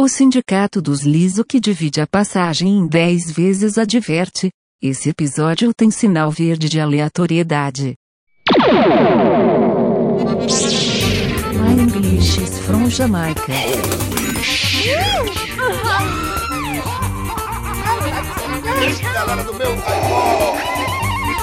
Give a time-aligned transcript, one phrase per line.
[0.00, 4.48] O Sindicato dos Liso que divide a passagem em 10 vezes adverte.
[4.80, 7.96] Esse episódio tem sinal verde de aleatoriedade.
[11.52, 13.52] My English is from Jamaica.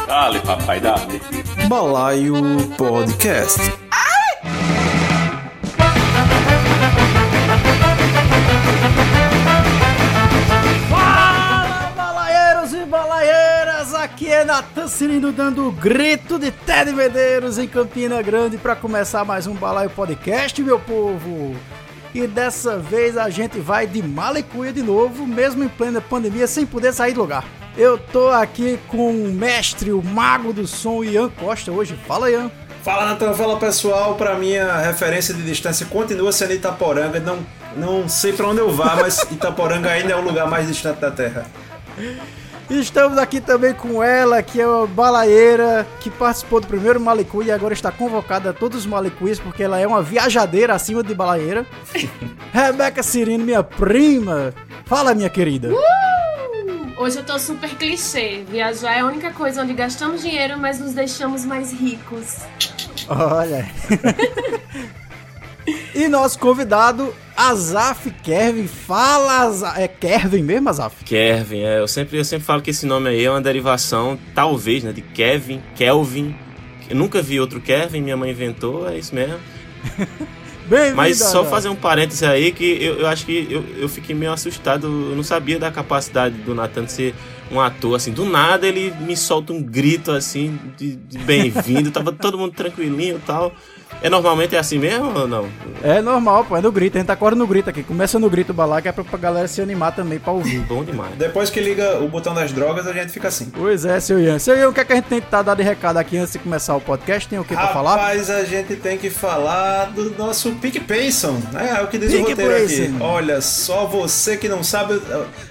[0.07, 1.21] Dale, papai, dale.
[1.67, 2.35] Balaio
[2.77, 3.59] Podcast.
[3.59, 5.04] Fala,
[14.35, 19.47] é Natan Cirino dando o grito de Ted Medeiros em Campina Grande para começar mais
[19.47, 21.55] um Balaio Podcast, meu povo!
[22.13, 26.65] E dessa vez a gente vai de Malicuia de novo, mesmo em plena pandemia, sem
[26.65, 27.45] poder sair do lugar.
[27.77, 31.97] Eu tô aqui com o mestre, o mago do som, Ian Costa, hoje.
[32.05, 32.51] Fala, Ian!
[32.83, 33.33] Fala, Natan.
[33.33, 34.15] Fala, pessoal.
[34.15, 37.21] Pra minha referência de distância continua sendo Itaporanga.
[37.21, 37.39] Não,
[37.77, 41.09] não sei pra onde eu vá, mas Itaporanga ainda é o lugar mais distante da
[41.09, 41.45] Terra.
[42.69, 47.51] Estamos aqui também com ela, que é uma balaeira, que participou do primeiro Malicu e
[47.51, 51.65] agora está convocada a todos os Malicuis, porque ela é uma viajadeira acima de balaeira.
[52.51, 54.53] Rebeca Cirino, minha prima.
[54.85, 55.69] Fala, minha querida.
[56.97, 58.43] Hoje eu tô super clichê.
[58.49, 62.37] Viajar é a única coisa onde gastamos dinheiro, mas nos deixamos mais ricos.
[63.07, 63.69] Olha.
[65.93, 68.67] e nosso convidado, Azaf Kevin.
[68.67, 69.81] Fala, Azaf.
[69.81, 71.03] É Kevin mesmo, Azaf?
[71.03, 74.83] Kevin, é, eu sempre, eu sempre falo que esse nome aí é uma derivação, talvez,
[74.83, 76.35] né, de Kevin, Kelvin.
[76.89, 79.39] Eu nunca vi outro Kevin, minha mãe inventou, é isso mesmo.
[80.95, 81.49] Mas só Azaf.
[81.49, 84.87] fazer um parêntese aí que eu, eu acho que eu, eu fiquei meio assustado.
[84.87, 87.15] Eu não sabia da capacidade do Nathan de ser
[87.51, 88.11] um ator, assim.
[88.11, 91.91] Do nada ele me solta um grito assim de, de bem-vindo.
[91.91, 93.53] Tava todo mundo tranquilinho e tal.
[94.05, 95.49] É normalmente é assim mesmo ou não?
[95.81, 96.95] É normal, pô, é no grito.
[96.95, 97.81] A gente acorda no grito aqui.
[97.81, 100.59] Começa no grito balar, que é pra, pra galera se animar também pra ouvir.
[100.59, 101.15] Bom demais.
[101.15, 103.49] Depois que liga o botão das drogas, a gente fica assim.
[103.49, 104.37] Pois é, seu Ian.
[104.37, 106.19] Seu Ian, o que, é que a gente tem que estar dando de recado aqui
[106.19, 107.27] antes de começar o podcast?
[107.27, 107.95] Tem o que pra falar?
[107.95, 111.41] Rapaz, a gente tem que falar do nosso PicPayson.
[111.55, 112.77] É, é o que diz o roteiro aqui.
[112.77, 113.03] Payson.
[113.03, 115.01] Olha, só você que não sabe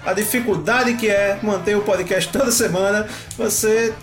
[0.05, 3.05] a dificuldade que é manter o podcast toda semana,
[3.37, 3.93] você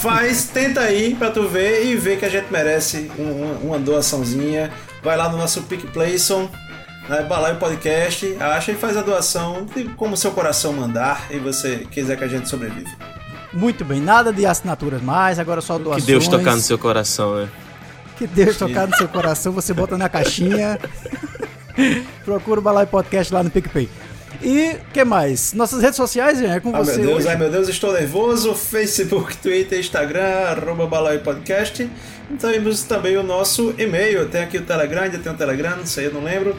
[0.00, 3.78] faz, tenta aí pra tu ver e ver que a gente merece um- uma, uma
[3.78, 4.70] doaçãozinha.
[5.02, 6.48] Vai lá no nosso PicPayson.
[7.08, 11.86] Né, Balaio Podcast, acha e faz a doação de como seu coração mandar e você
[11.88, 12.92] quiser que a gente sobrevive.
[13.52, 16.04] Muito bem, nada de assinaturas mais, agora só Que doações.
[16.04, 17.48] Deus tocar no seu coração, né?
[18.18, 20.80] Que Deus tocar no seu coração, você bota na caixinha.
[22.24, 23.88] Procura o Balai Podcast lá no PicPay.
[24.42, 25.52] E que mais?
[25.54, 27.28] Nossas redes sociais, é com Ai você meu Deus, hoje.
[27.28, 28.54] ai meu Deus, estou nervoso.
[28.54, 31.88] Facebook, Twitter, Instagram, arroba Balaio Podcast.
[32.40, 34.28] Temos também o nosso e-mail.
[34.28, 36.56] Tem aqui o Telegram, ainda tem o Telegram, não sei, eu não lembro.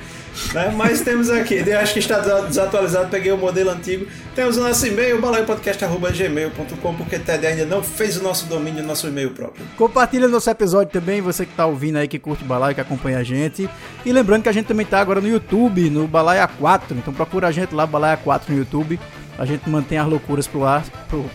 [0.54, 0.74] Né?
[0.76, 4.08] Mas temos aqui, eu acho que está desatualizado, peguei o modelo antigo.
[4.36, 9.08] Temos o nosso e-mail, balaiopodcast.gmail.com, porque Ted ainda não fez o nosso domínio, o nosso
[9.08, 9.66] e-mail próprio.
[9.76, 13.24] Compartilha nosso episódio também, você que tá ouvindo aí, que curte Balai, que acompanha a
[13.24, 13.70] gente.
[14.06, 16.98] E lembrando que a gente também tá agora no YouTube, no Balaia 4.
[16.98, 19.00] Então procura a gente lá, Balaia 4 no YouTube.
[19.38, 20.84] A gente mantém as loucuras por lá,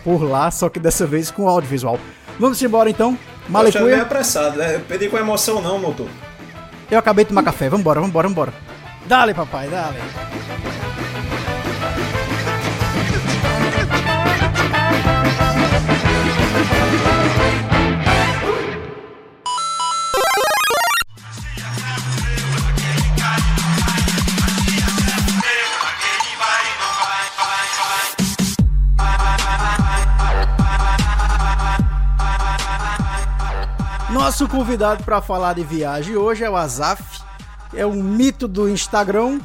[0.03, 1.97] por, lá só que dessa vez com audiovisual.
[2.39, 3.13] Vamos embora então.
[3.15, 4.75] Poxa, meio Malicuia, apressado, né?
[4.75, 6.07] Eu pedi com emoção não, motor.
[6.89, 7.69] eu acabei de tomar café.
[7.69, 8.53] Vambora, vambora, vambora.
[9.05, 9.99] Dale, papai, dale.
[34.09, 37.22] Nosso convidado para falar de viagem hoje é o Azaf,
[37.75, 39.39] é um mito do Instagram,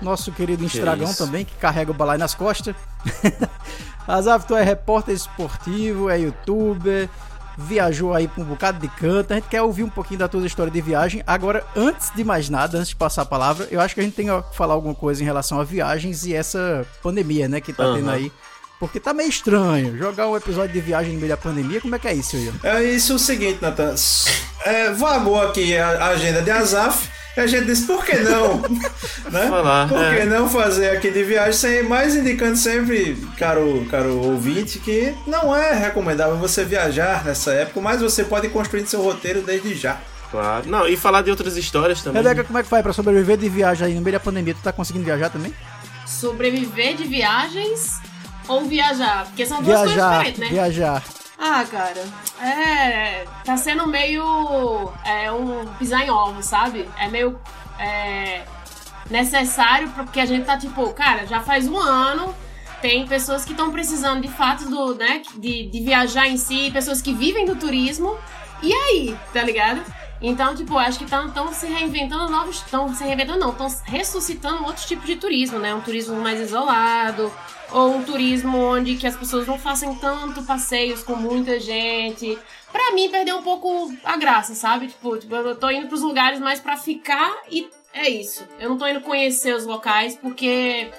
[0.00, 1.24] nosso querido Instagram isso.
[1.24, 2.74] também, que carrega o balai nas costas.
[4.06, 7.08] Azaf, tu é repórter esportivo, é youtuber,
[7.56, 9.32] viajou aí pra um bocado de canto.
[9.32, 11.22] A gente quer ouvir um pouquinho da tua história de viagem.
[11.26, 14.14] Agora, antes de mais nada, antes de passar a palavra, eu acho que a gente
[14.14, 17.84] tem que falar alguma coisa em relação a viagens e essa pandemia, né, que tá
[17.84, 17.96] Aham.
[17.96, 18.32] tendo aí.
[18.80, 21.80] Porque tá meio estranho jogar um episódio de viagem no meio da pandemia.
[21.80, 22.52] Como é que é isso, Ian?
[22.64, 23.94] É isso o seguinte, Natan.
[24.64, 27.08] É, vagou aqui a agenda de Azaf.
[27.36, 28.58] E a gente disse, por que não?
[29.30, 29.48] né?
[29.48, 30.24] Falar, por que é.
[30.26, 35.72] não fazer aqui de viagem, sem, mais indicando sempre, caro, caro ouvinte, que não é
[35.72, 39.98] recomendável você viajar nessa época, mas você pode construir seu roteiro desde já.
[40.30, 40.68] Claro.
[40.68, 42.22] Não, e falar de outras histórias também.
[42.22, 44.54] Rebeca, como é que faz pra sobreviver de viagem aí no meio da pandemia?
[44.54, 45.54] Tu tá conseguindo viajar também?
[46.06, 48.00] Sobreviver de viagens
[48.48, 49.26] ou viajar?
[49.26, 50.48] Porque são duas coisas Viajar, diferentes, né?
[50.48, 51.02] viajar.
[51.44, 52.04] Ah, cara,
[52.40, 53.24] é.
[53.44, 54.92] Tá sendo meio.
[55.04, 56.88] É um pisar em ovos, sabe?
[56.96, 57.36] É meio.
[57.80, 58.44] É.
[59.10, 62.32] necessário, porque a gente tá tipo, cara, já faz um ano,
[62.80, 67.02] tem pessoas que estão precisando de fato do, né, de, de viajar em si, pessoas
[67.02, 68.16] que vivem do turismo.
[68.62, 69.82] E aí, tá ligado?
[70.20, 72.56] Então, tipo, acho que estão se reinventando novos.
[72.56, 75.74] Estão se reinventando, não, estão ressuscitando outros tipos de turismo, né?
[75.74, 77.32] Um turismo mais isolado,
[77.72, 82.38] ou um turismo onde que as pessoas não façam tanto passeios com muita gente.
[82.70, 84.88] Pra mim, perdeu um pouco a graça, sabe?
[84.88, 88.46] Tipo, tipo eu tô indo pros lugares mais pra ficar e é isso.
[88.58, 90.90] Eu não tô indo conhecer os locais porque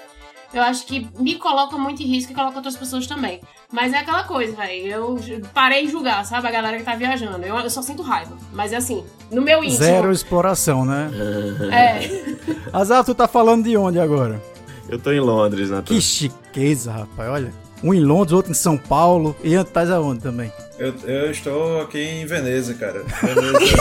[0.52, 3.40] eu acho que me coloca muito em risco e coloca outras pessoas também.
[3.72, 4.86] Mas é aquela coisa, velho.
[4.86, 5.18] Eu
[5.52, 6.46] parei de julgar, sabe?
[6.46, 7.44] A galera que tá viajando.
[7.44, 8.36] Eu, eu só sinto raiva.
[8.52, 9.78] Mas é assim, no meu íntimo.
[9.78, 11.10] Zero exploração, né?
[11.72, 12.70] É.
[12.72, 14.40] Azar, tu tá falando de onde agora?
[14.88, 15.94] Eu tô em Londres, Natan.
[15.94, 17.52] Que chiqueza, rapaz, olha.
[17.82, 19.36] Um em Londres, outro em São Paulo.
[19.42, 20.52] E estás aonde também?
[20.78, 23.04] Eu, eu estou aqui em Veneza, cara.
[23.22, 23.76] Veneza.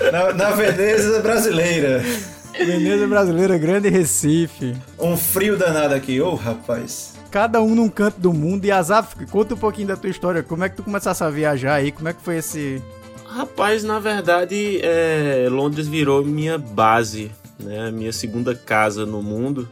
[0.12, 2.02] na, na Veneza brasileira.
[2.56, 4.76] Veneza brasileira, grande Recife.
[4.98, 7.14] Um frio danado aqui, ô oh, rapaz.
[7.30, 8.64] Cada um num canto do mundo.
[8.64, 10.42] E Azaf, conta um pouquinho da tua história.
[10.42, 11.90] Como é que tu começasse a viajar aí?
[11.90, 12.82] Como é que foi esse.
[13.26, 17.30] Rapaz, na verdade, é, Londres virou minha base,
[17.62, 17.90] né?
[17.90, 19.68] Minha segunda casa no mundo.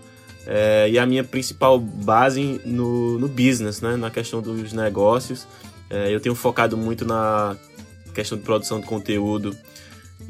[0.47, 3.97] É, e a minha principal base no, no business, né?
[3.97, 5.47] Na questão dos negócios.
[5.89, 7.57] É, eu tenho focado muito na
[8.15, 9.57] questão de produção de conteúdo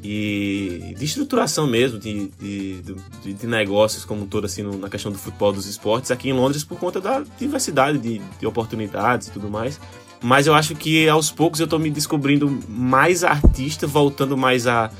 [0.03, 2.83] e de estruturação mesmo de, de,
[3.23, 6.31] de, de negócios como um todo assim no, na questão do futebol dos esportes aqui
[6.31, 9.79] em Londres por conta da diversidade de, de oportunidades e tudo mais
[10.23, 14.91] mas eu acho que aos poucos eu estou me descobrindo mais artista voltando mais a,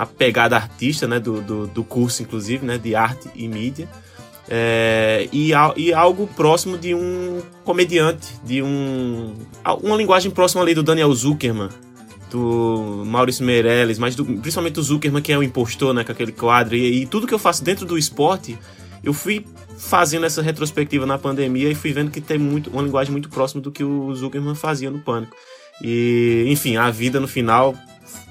[0.00, 3.86] a pegada artista né do, do, do curso inclusive né de arte e mídia
[4.48, 9.34] é, e, e algo próximo de um comediante de um
[9.82, 11.68] uma linguagem próxima ali do Daniel Zuckerman
[12.30, 16.30] do Maurício Meirelles, mas do, principalmente do Zuckerman, que é o impostor, né, com aquele
[16.30, 16.76] quadro.
[16.76, 18.56] E, e, tudo que eu faço dentro do esporte,
[19.02, 19.44] eu fui
[19.76, 23.60] fazendo essa retrospectiva na pandemia e fui vendo que tem muito, uma linguagem muito próxima
[23.60, 25.34] do que o Zuckerman fazia no Pânico.
[25.82, 27.74] E, enfim, a vida no final,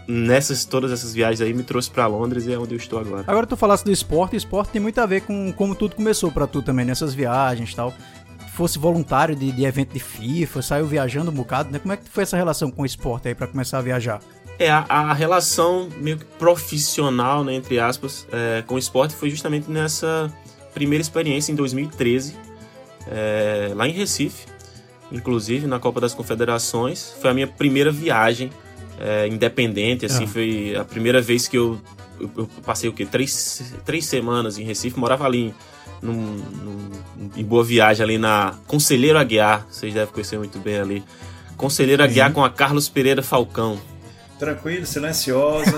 [0.09, 3.23] nessas todas essas viagens aí, me trouxe para Londres e é onde eu estou agora.
[3.27, 6.47] Agora tu falasse do esporte, esporte tem muito a ver com como tudo começou para
[6.47, 7.94] tu também, nessas viagens tal
[8.59, 11.79] fosse voluntário de, de evento de FIFA, saiu viajando um bocado, né?
[11.79, 14.19] Como é que foi essa relação com o esporte aí para começar a viajar?
[14.57, 19.29] É, a, a, relação meio que profissional, né, entre aspas, é, com o esporte foi
[19.29, 20.29] justamente nessa
[20.73, 22.35] primeira experiência em 2013,
[23.07, 24.45] é, lá em Recife,
[25.09, 27.15] inclusive na Copa das Confederações.
[27.21, 28.51] Foi a minha primeira viagem
[29.00, 30.28] é, independente, assim, ah.
[30.28, 31.80] foi a primeira vez que eu,
[32.19, 33.06] eu, eu, passei o quê?
[33.06, 35.54] Três, três semanas em Recife, morava ali em
[36.01, 36.90] num, num,
[37.36, 41.04] em Boa Viagem, ali na Conselheiro Aguiar, vocês devem conhecer muito bem ali.
[41.57, 43.80] Conselheiro Aguiar com a Carlos Pereira Falcão.
[44.38, 45.74] Tranquilo, silenciosa.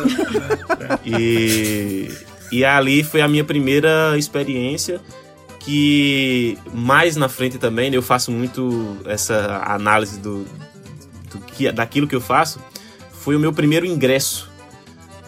[1.04, 2.08] e,
[2.52, 5.02] e ali foi a minha primeira experiência
[5.60, 10.44] que mais na frente também né, eu faço muito essa análise do,
[11.32, 12.60] do que daquilo que eu faço
[13.22, 14.50] foi o meu primeiro ingresso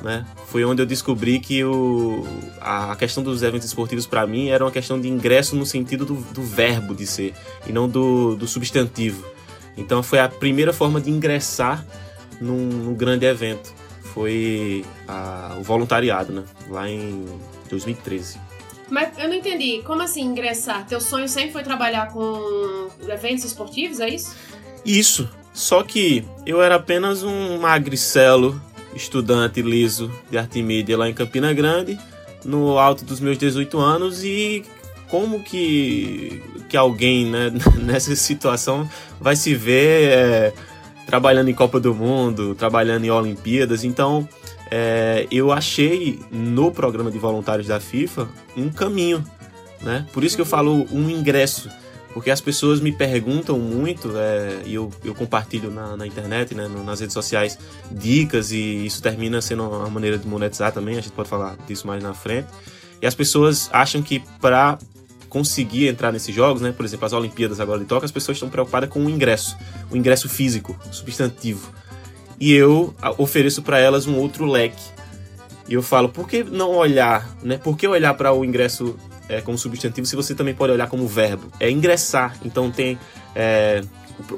[0.01, 2.23] né foi onde eu descobri que o,
[2.61, 6.13] a questão dos eventos esportivos para mim era uma questão de ingresso no sentido do,
[6.13, 7.33] do verbo de ser
[7.65, 9.25] e não do, do substantivo.
[9.75, 11.83] Então foi a primeira forma de ingressar
[12.39, 13.73] num, num grande evento.
[14.13, 16.43] Foi a, o voluntariado, né?
[16.69, 17.25] Lá em
[17.67, 18.37] 2013.
[18.91, 19.81] Mas eu não entendi.
[19.83, 20.85] Como assim ingressar?
[20.85, 24.35] Teu sonho sempre foi trabalhar com eventos esportivos, é isso?
[24.85, 25.27] Isso.
[25.53, 28.59] Só que eu era apenas um magricelo
[28.95, 31.97] estudante liso de arte e mídia lá em Campina Grande,
[32.43, 34.63] no alto dos meus 18 anos e
[35.09, 38.89] como que, que alguém né, nessa situação
[39.21, 40.53] vai se ver é,
[41.05, 43.83] trabalhando em Copa do Mundo, trabalhando em Olimpíadas.
[43.83, 44.27] Então
[44.71, 49.23] é, eu achei no programa de voluntários da FIFA um caminho.
[49.81, 50.07] Né?
[50.13, 51.69] Por isso que eu falo um ingresso
[52.13, 56.67] porque as pessoas me perguntam muito, é, e eu, eu compartilho na, na internet, né,
[56.67, 57.57] nas redes sociais,
[57.91, 61.87] dicas, e isso termina sendo uma maneira de monetizar também, a gente pode falar disso
[61.87, 62.47] mais na frente.
[63.01, 64.77] E as pessoas acham que para
[65.27, 68.49] conseguir entrar nesses jogos, né, por exemplo, as Olimpíadas agora de Tóquio, as pessoas estão
[68.49, 69.57] preocupadas com o ingresso,
[69.89, 71.73] o ingresso físico, substantivo.
[72.39, 74.83] E eu ofereço para elas um outro leque.
[75.67, 77.57] E eu falo, por que não olhar, né?
[77.57, 78.95] Por que olhar para o ingresso
[79.27, 81.47] é, como substantivo se você também pode olhar como verbo.
[81.59, 82.37] É ingressar.
[82.43, 82.97] Então tem
[83.35, 83.81] é,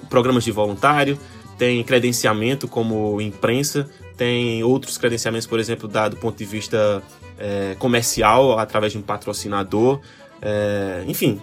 [0.09, 1.17] programas de voluntário,
[1.57, 7.01] tem credenciamento como imprensa, tem outros credenciamentos, por exemplo, do ponto de vista
[7.37, 9.99] é, comercial, através de um patrocinador.
[10.41, 11.41] É, enfim,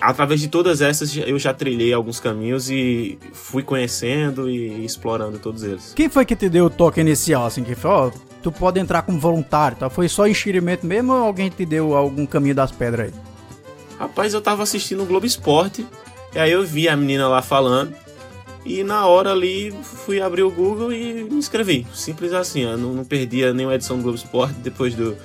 [0.00, 5.62] através de todas essas eu já trilhei alguns caminhos e fui conhecendo e explorando todos
[5.62, 5.92] eles.
[5.94, 7.74] Quem foi que te deu o toque inicial, assim, que
[8.44, 9.88] tu pode entrar como voluntário, tá?
[9.88, 13.20] Foi só enxerimento mesmo ou alguém te deu algum caminho das pedras aí?
[13.98, 15.86] Rapaz, eu tava assistindo o Globo Esporte,
[16.34, 17.94] e aí eu vi a menina lá falando,
[18.62, 21.86] e na hora ali fui abrir o Google e me inscrevi.
[21.94, 25.16] Simples assim, eu não, não perdia nenhuma edição do Globo Esporte depois do,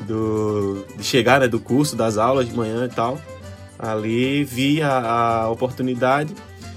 [0.00, 3.18] do de chegar, né, do curso, das aulas de manhã e tal.
[3.78, 6.34] Ali vi a, a oportunidade.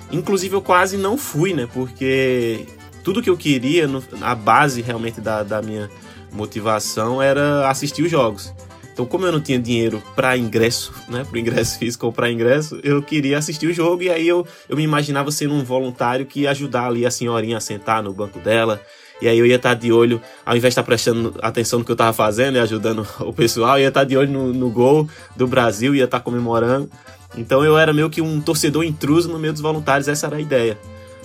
[0.09, 1.67] Inclusive eu quase não fui, né?
[1.73, 2.65] Porque
[3.03, 5.89] tudo que eu queria, no, a base realmente da, da minha
[6.31, 8.53] motivação era assistir os jogos.
[8.93, 12.79] Então, como eu não tinha dinheiro para ingresso, né, para ingresso físico ou para ingresso,
[12.83, 16.41] eu queria assistir o jogo e aí eu, eu me imaginava sendo um voluntário que
[16.41, 18.81] ia ajudar ali a senhorinha a sentar no banco dela.
[19.21, 21.91] E aí eu ia estar de olho, ao invés de estar prestando atenção no que
[21.91, 25.07] eu estava fazendo e ajudando o pessoal, eu ia estar de olho no, no gol
[25.35, 26.89] do Brasil, ia estar comemorando.
[27.37, 30.41] Então eu era meio que um torcedor intruso no meio dos voluntários, essa era a
[30.41, 30.77] ideia.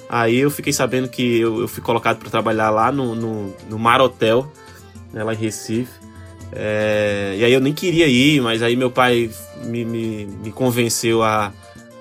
[0.08, 3.78] Aí eu fiquei sabendo que eu, eu fui colocado para trabalhar lá no, no, no
[3.78, 4.50] Mar Hotel,
[5.12, 5.92] né, lá em Recife.
[6.52, 9.30] É, e aí eu nem queria ir, mas aí meu pai
[9.64, 11.52] me, me, me convenceu a,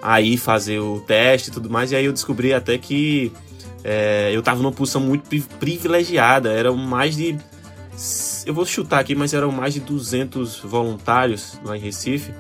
[0.01, 1.91] a ir fazer o teste e tudo mais.
[1.91, 3.31] E aí eu descobri até que
[3.83, 5.27] é, eu tava numa posição muito
[5.59, 6.51] privilegiada.
[6.51, 7.37] Eram mais de.
[8.45, 12.33] Eu vou chutar aqui, mas eram mais de 200 voluntários lá em Recife.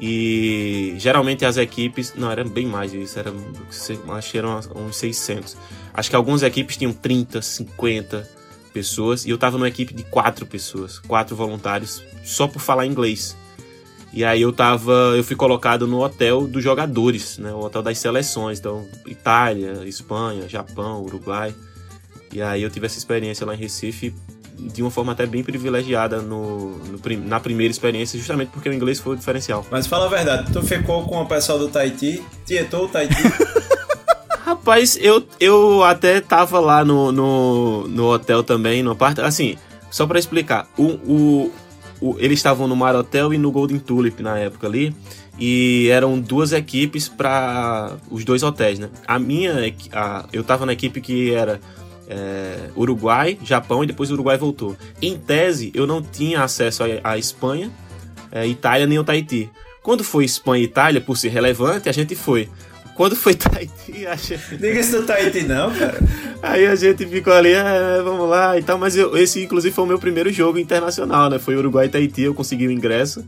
[0.00, 2.14] E geralmente as equipes.
[2.14, 3.18] Não, eram bem mais disso.
[3.18, 3.32] Era,
[4.16, 5.56] acho que eram uns 600.
[5.92, 8.40] Acho que algumas equipes tinham 30, 50
[8.72, 13.36] pessoas e eu tava numa equipe de quatro pessoas, quatro voluntários, só por falar inglês.
[14.12, 17.98] E aí eu tava, eu fui colocado no hotel dos jogadores, né, o hotel das
[17.98, 21.54] seleções, então Itália, Espanha, Japão, Uruguai.
[22.32, 24.14] E aí eu tive essa experiência lá em Recife
[24.72, 29.00] de uma forma até bem privilegiada no, no, na primeira experiência, justamente porque o inglês
[29.00, 29.64] foi o diferencial.
[29.70, 33.14] Mas fala a verdade, tu ficou com o pessoal do Tahiti, tietou o Tahiti.
[34.44, 39.20] Rapaz, eu, eu até tava lá no, no, no hotel também, no parte.
[39.20, 39.56] Assim,
[39.90, 41.52] só para explicar, o, o,
[42.00, 44.94] o, eles estavam no Mar Hotel e no Golden Tulip na época ali.
[45.38, 48.90] E eram duas equipes para os dois hotéis, né?
[49.06, 49.54] A minha,
[49.92, 51.60] a, eu tava na equipe que era
[52.10, 54.76] é, Uruguai, Japão e depois o Uruguai voltou.
[55.00, 57.70] Em tese, eu não tinha acesso à Espanha,
[58.32, 59.48] é, Itália nem ao Tahiti.
[59.80, 62.48] Quando foi Espanha e Itália, por ser relevante, a gente foi.
[62.96, 64.56] Quando foi Tahiti, a gente...
[64.56, 66.00] Diga-se do Tahiti não, cara.
[66.42, 69.84] Aí a gente ficou ali, ah, vamos lá e tal, mas eu, esse inclusive foi
[69.84, 71.38] o meu primeiro jogo internacional, né?
[71.38, 73.24] Foi Uruguai e Tahiti, eu consegui o ingresso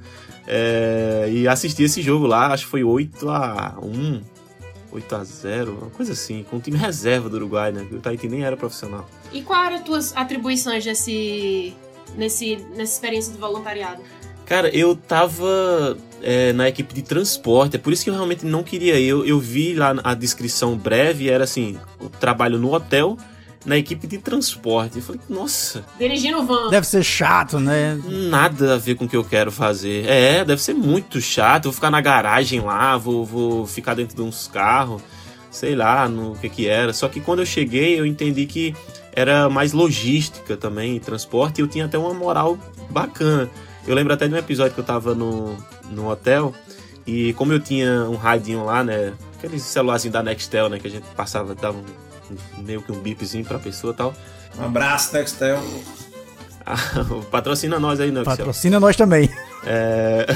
[0.47, 4.21] é, e assisti esse jogo lá, acho que foi 8 a 1
[4.93, 7.87] 8 a 0 uma coisa assim, com o time reserva do Uruguai, né?
[7.91, 9.09] O Tahiti nem era profissional.
[9.33, 11.75] E quais eram as tuas atribuições nesse,
[12.17, 14.03] nesse, nessa experiência de voluntariado?
[14.45, 18.63] Cara, eu tava é, na equipe de transporte, é por isso que eu realmente não
[18.63, 19.01] queria.
[19.01, 23.17] Eu, eu vi lá a descrição breve, era assim: o trabalho no hotel,
[23.65, 24.97] na equipe de transporte.
[24.97, 25.85] Eu falei, nossa.
[25.99, 26.71] Dirigindo van.
[26.71, 28.01] Deve ser chato, né?
[28.07, 30.07] Nada a ver com o que eu quero fazer.
[30.09, 31.65] É, deve ser muito chato.
[31.65, 35.03] vou ficar na garagem lá, vou, vou ficar dentro de uns carros,
[35.51, 36.93] sei lá no que que era.
[36.93, 38.75] Só que quando eu cheguei, eu entendi que
[39.15, 42.59] era mais logística também, transporte, e eu tinha até uma moral
[42.91, 43.51] bacana.
[43.87, 45.57] Eu lembro até de um episódio que eu tava no,
[45.91, 46.55] no hotel
[47.07, 49.13] e como eu tinha um radinho lá, né?
[49.37, 50.79] Aquele celularzinho da Nextel, né?
[50.79, 51.85] Que a gente passava, dava um,
[52.59, 54.15] meio que um bipzinho pra pessoa e tal.
[54.59, 55.63] Um abraço, Nextel.
[56.65, 56.77] Ah,
[57.31, 58.37] patrocina nós aí, Nextel.
[58.37, 59.29] Patrocina nós também.
[59.65, 60.27] É...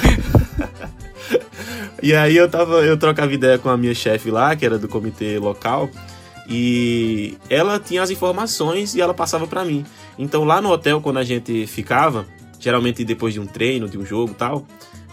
[2.02, 4.88] e aí eu tava, eu trocava ideia com a minha chefe lá, que era do
[4.88, 5.88] comitê local,
[6.48, 9.84] e ela tinha as informações e ela passava para mim.
[10.18, 12.26] Então lá no hotel, quando a gente ficava,
[12.58, 14.64] geralmente depois de um treino, de um jogo tal.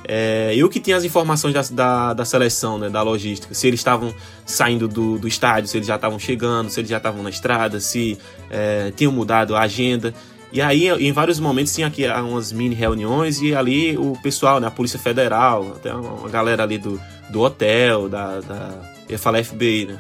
[0.05, 3.79] É, eu que tinha as informações da, da, da, seleção, né, da logística, se eles
[3.79, 4.13] estavam
[4.45, 7.79] saindo do, do estádio, se eles já estavam chegando, se eles já estavam na estrada,
[7.79, 8.17] se
[8.49, 10.13] é, tinham mudado a agenda.
[10.51, 14.67] E aí, em vários momentos, tinha aqui umas mini reuniões e ali o pessoal, né,
[14.67, 18.93] a Polícia Federal, até uma galera ali do, do hotel, da, da.
[19.09, 19.99] Eu falar FBI, né?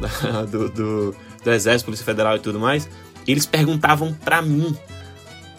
[0.50, 2.88] Do, do, do Exército, Polícia Federal e tudo mais.
[3.26, 4.74] Eles perguntavam para mim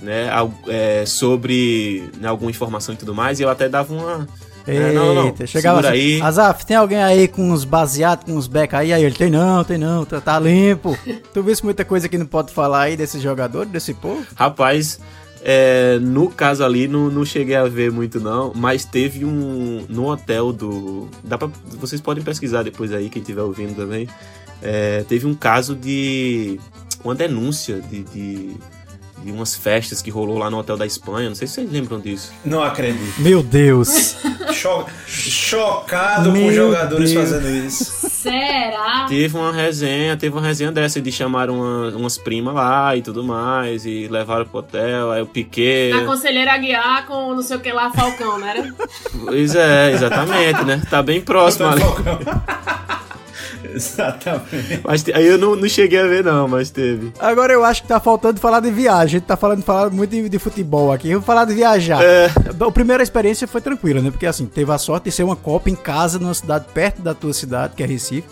[0.02, 0.30] né,
[0.68, 4.28] é, sobre né, alguma informação e tudo mais, e eu até dava uma.
[4.68, 6.22] Eita, é, não, não, chegava assim, aí.
[6.22, 8.94] Azaf, tem alguém aí com uns baseados, com uns becos aí?
[8.94, 10.98] Aí ele, tem não, tem não, tá, tá limpo.
[11.34, 14.24] tu viste muita coisa que não pode falar aí desses jogadores, desse povo?
[14.36, 15.00] Rapaz,
[15.44, 20.08] é, no caso ali, não, não cheguei a ver muito não, mas teve um, no
[20.12, 21.10] hotel do...
[21.24, 24.08] Dá pra, vocês podem pesquisar depois aí, quem estiver ouvindo também.
[24.62, 26.60] É, teve um caso de...
[27.04, 28.56] Uma denúncia de, de
[29.24, 31.30] de umas festas que rolou lá no Hotel da Espanha.
[31.30, 32.32] Não sei se vocês lembram disso.
[32.44, 33.20] Não acredito.
[33.22, 34.16] Meu Deus!
[34.54, 37.30] Cho- chocado com Meu os jogadores Deus.
[37.30, 38.10] fazendo isso.
[38.10, 39.06] Será?
[39.10, 43.24] Teve uma resenha, teve uma resenha dessa de chamar uma- umas primas lá e tudo
[43.24, 45.92] mais, e levaram pro hotel, aí o Piquet.
[45.94, 48.74] Na conselheira Aguiar com não sei o que lá, Falcão, não era?
[49.26, 50.82] Pois é, exatamente, né?
[50.90, 51.82] Tá bem próximo ali.
[51.82, 52.20] Falcão.
[53.76, 54.82] Exatamente.
[54.84, 57.12] Mas te- aí eu não, não cheguei a ver, não, mas teve.
[57.20, 59.04] Agora eu acho que tá faltando falar de viagem.
[59.04, 61.10] A gente tá falando, falando muito de, de futebol aqui.
[61.12, 62.04] Vamos falar de viajar.
[62.04, 62.30] É.
[62.60, 64.12] A primeira experiência foi tranquila, né?
[64.12, 67.14] Porque assim, teve a sorte de ser uma Copa em casa, numa cidade perto da
[67.14, 68.28] tua cidade, que é Recife.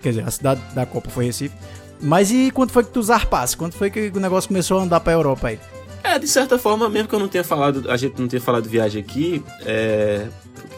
[0.00, 1.54] Quer dizer, a cidade da Copa foi Recife.
[2.00, 3.56] Mas e quando foi que tu zarpasse?
[3.56, 5.58] Quando foi que o negócio começou a andar pra Europa aí?
[6.02, 8.64] É, de certa forma, mesmo que eu não tenha falado, a gente não tenha falado
[8.64, 10.26] de viagem aqui, é,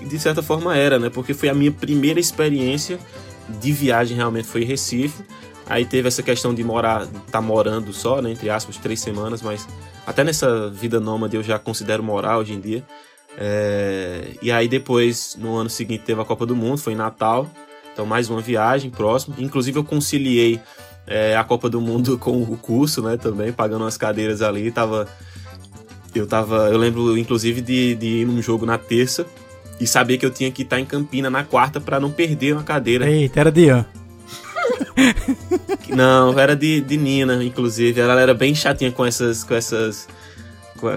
[0.02, 1.08] de certa forma era, né?
[1.08, 2.98] Porque foi a minha primeira experiência
[3.48, 5.22] de viagem realmente foi em Recife.
[5.66, 8.30] Aí teve essa questão de morar, tá morando só, né?
[8.30, 9.66] Entre aspas, três semanas, mas
[10.06, 12.84] até nessa vida nômade eu já considero morar hoje em dia.
[13.36, 17.48] É, e aí depois, no ano seguinte, teve a Copa do Mundo, foi em Natal.
[17.92, 19.34] Então mais uma viagem próximo.
[19.38, 20.60] Inclusive eu conciliei
[21.06, 23.16] é, a Copa do Mundo com o curso, né?
[23.16, 24.70] Também, pagando umas cadeiras ali.
[24.70, 25.08] Tava.
[26.14, 26.68] Eu tava.
[26.68, 29.26] Eu lembro, inclusive, de, de ir num jogo na terça
[29.80, 32.62] e saber que eu tinha que estar em Campina na quarta pra não perder uma
[32.62, 33.08] cadeira.
[33.08, 33.86] Eita, era de Ian.
[35.94, 38.00] Não, era de, de Nina, inclusive.
[38.00, 39.44] Ela era bem chatinha com essas.
[39.44, 40.08] com essas.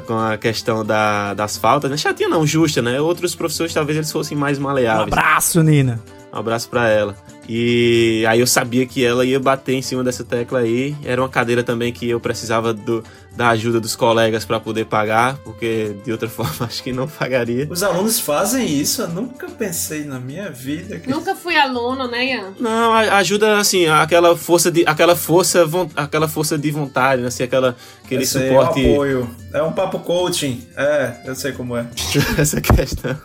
[0.06, 1.92] com a, questão da, das faltas.
[1.92, 1.98] Né?
[1.98, 3.00] Chatinha não, justa, né?
[3.00, 5.08] Outros professores talvez eles fossem mais Um maleáveis.
[5.08, 6.02] abraço, Nina.
[6.34, 7.16] Um abraço pra ela.
[7.48, 10.96] E aí eu sabia que ela ia bater em cima dessa tecla aí.
[11.04, 13.04] Era uma cadeira também que eu precisava do,
[13.38, 17.68] da ajuda dos colegas pra poder pagar, porque de outra forma acho que não pagaria.
[17.70, 22.26] Os alunos fazem isso, eu nunca pensei na minha vida que Nunca fui aluno, né,
[22.34, 22.54] Ian?
[22.60, 25.64] Não, a- ajuda assim, aquela força de aquela força,
[25.96, 27.28] aquela força de vontade, né?
[27.28, 29.30] assim, aquela aquele Esse é suporte, apoio.
[29.54, 30.68] É um papo coaching.
[30.76, 31.86] É, eu sei como é.
[32.38, 33.16] essa questão.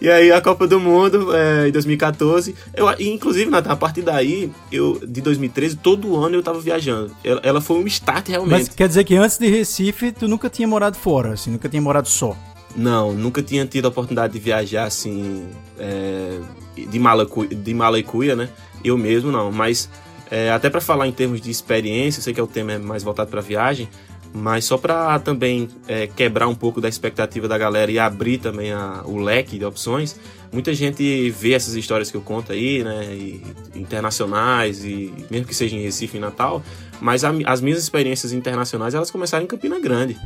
[0.00, 4.50] E aí a Copa do Mundo é, em 2014, eu, inclusive na a partir daí,
[4.70, 7.14] eu de 2013, todo ano eu tava viajando.
[7.22, 8.52] Ela, ela foi um start realmente.
[8.52, 11.82] Mas quer dizer que antes de Recife, tu nunca tinha morado fora, assim, nunca tinha
[11.82, 12.36] morado só.
[12.76, 15.48] Não, nunca tinha tido a oportunidade de viajar assim,
[15.78, 16.40] é,
[16.76, 18.48] de, mala, de mala e cuia, né?
[18.82, 19.88] Eu mesmo não, mas
[20.30, 22.78] é, até para falar em termos de experiência, eu sei que é o tema é
[22.78, 23.88] mais voltado para viagem,
[24.36, 28.72] mas só para também é, quebrar um pouco da expectativa da galera e abrir também
[28.72, 30.18] a- o leque de opções,
[30.52, 33.04] muita gente vê essas histórias que eu conto aí, né?
[33.14, 33.40] e-
[33.76, 36.62] internacionais, e mesmo que seja em Recife e Natal,
[37.00, 40.16] mas a as minhas experiências internacionais elas começaram em Campina Grande.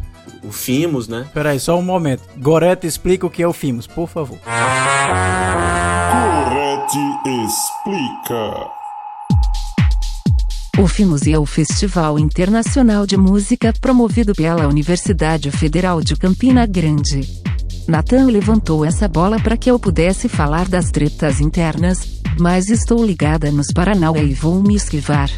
[0.43, 1.29] O Fimos, né?
[1.35, 2.23] Peraí, só um momento.
[2.39, 4.39] Goreta, explica o que é o Fimos, por favor.
[6.11, 6.99] Correte
[7.45, 8.78] explica.
[10.81, 17.23] O FIMUS é o Festival Internacional de Música promovido pela Universidade Federal de Campina Grande.
[17.89, 23.51] Nathan levantou essa bola para que eu pudesse falar das tretas internas, mas estou ligada
[23.51, 25.29] nos Paranauê e vou me esquivar.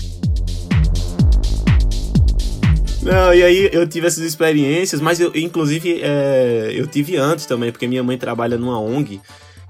[3.03, 7.73] Não, e aí eu tive essas experiências, mas eu, inclusive, é, eu tive antes também,
[7.73, 9.23] porque minha mãe trabalha numa ONG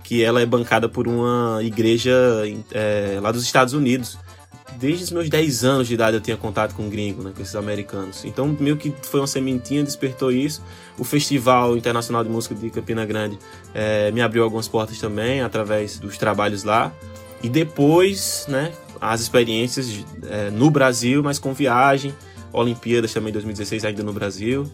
[0.02, 2.11] que ela é bancada por uma igreja
[2.72, 4.18] é, lá dos Estados Unidos.
[4.76, 7.54] Desde os meus 10 anos de idade eu tinha contato com gringo, né, com esses
[7.54, 8.24] americanos.
[8.24, 10.62] Então, meio que foi uma sementinha, despertou isso.
[10.98, 13.38] O Festival Internacional de Música de Campina Grande
[13.74, 16.92] é, me abriu algumas portas também, através dos trabalhos lá.
[17.42, 22.14] E depois, né, as experiências é, no Brasil, mas com viagem.
[22.52, 24.70] Olimpíadas também 2016 ainda no Brasil.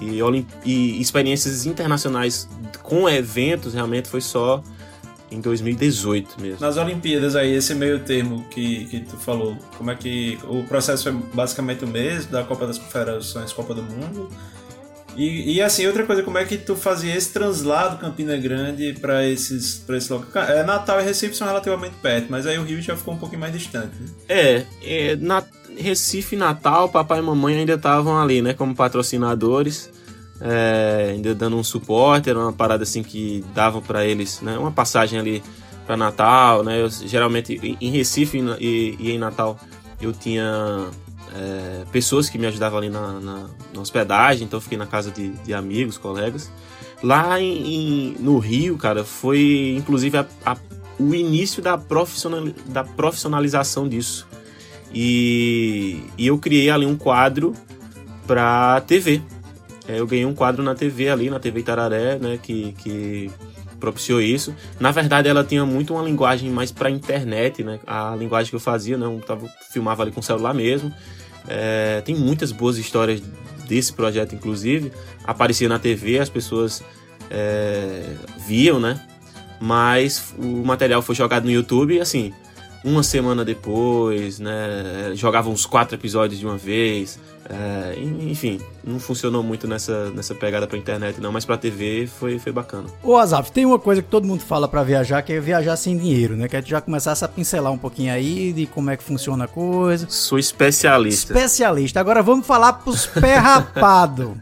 [0.00, 0.20] E,
[0.64, 2.48] e experiências internacionais
[2.82, 4.62] com eventos realmente foi só
[5.30, 6.60] em 2018 mesmo.
[6.60, 11.04] Nas Olimpíadas aí, esse meio termo que, que tu falou, como é que o processo
[11.04, 14.28] foi basicamente o mesmo, da Copa das Confederações, Copa do Mundo?
[15.16, 19.26] E, e assim, outra coisa, como é que tu fazia esse translado Campina Grande para
[19.26, 20.44] esses para esse local?
[20.44, 23.40] É, Natal e Recife são relativamente perto, mas aí o Rio já ficou um pouquinho
[23.40, 23.94] mais distante.
[24.00, 24.08] né?
[24.28, 25.42] É, é, na
[25.76, 29.90] Recife e Natal, papai e mamãe ainda estavam ali, né, como patrocinadores,
[30.40, 34.70] é, ainda dando um suporte, era uma parada assim que davam para eles, né, uma
[34.72, 35.42] passagem ali
[35.86, 39.58] para Natal, né, eu, geralmente em- Recife e e, em Natal
[40.00, 40.86] eu tinha
[41.34, 45.28] é, pessoas que me ajudavam ali na, na- na hospedagem, então fiquei na casa de,
[45.30, 46.50] de amigos, colegas.
[47.02, 50.56] Lá em, em- no Rio, cara, foi inclusive a- a-
[50.98, 54.26] o início da, profissional, da profissionalização disso.
[54.92, 57.54] E, e eu criei ali um quadro
[58.26, 59.22] pra TV.
[59.88, 63.30] É, eu ganhei um quadro na TV ali, na TV Itararé, né, que, que
[63.80, 64.54] propiciou isso.
[64.78, 68.60] Na verdade, ela tinha muito uma linguagem mais pra internet, né, a linguagem que eu
[68.60, 70.92] fazia, né, eu tava, filmava ali com o celular mesmo.
[71.48, 73.22] É, tem muitas boas histórias
[73.66, 74.92] desse projeto, inclusive.
[75.24, 76.84] Aparecia na TV, as pessoas
[77.30, 78.02] é,
[78.46, 79.00] viam, né?
[79.60, 82.32] Mas o material foi jogado no YouTube e assim,
[82.84, 85.12] uma semana depois, né?
[85.14, 87.18] Jogava uns quatro episódios de uma vez.
[87.50, 92.38] É, enfim, não funcionou muito nessa, nessa pegada pra internet, não, mas pra TV foi,
[92.38, 92.88] foi bacana.
[93.02, 95.96] Ô Azaf, tem uma coisa que todo mundo fala pra viajar, que é viajar sem
[95.96, 96.46] dinheiro, né?
[96.46, 99.48] Que é já começasse a pincelar um pouquinho aí de como é que funciona a
[99.48, 100.06] coisa.
[100.10, 101.32] Sou especialista.
[101.32, 102.00] Especialista.
[102.00, 104.38] Agora vamos falar pros pé rapado.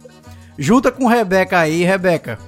[0.59, 2.38] Junta com Rebeca aí, Rebeca.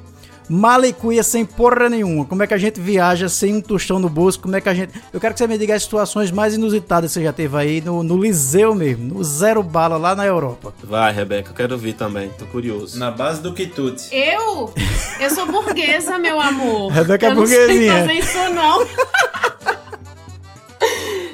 [0.48, 2.24] Malicuia sem porra nenhuma.
[2.24, 4.40] Como é que a gente viaja sem um tostão no bolso?
[4.40, 4.92] Como é que a gente.
[5.12, 7.80] Eu quero que você me diga as situações mais inusitadas que você já teve aí
[7.80, 10.72] no, no Liceu mesmo, no Zero Bala lá na Europa.
[10.82, 12.98] Vai, Rebeca, eu quero ouvir também, tô curioso.
[12.98, 14.08] Na base do quitute.
[14.14, 14.72] Eu?
[15.20, 16.90] Eu sou burguesa, meu amor.
[16.92, 17.92] Rebeca é eu não sei burguesinha.
[18.00, 18.86] fazer isso, não.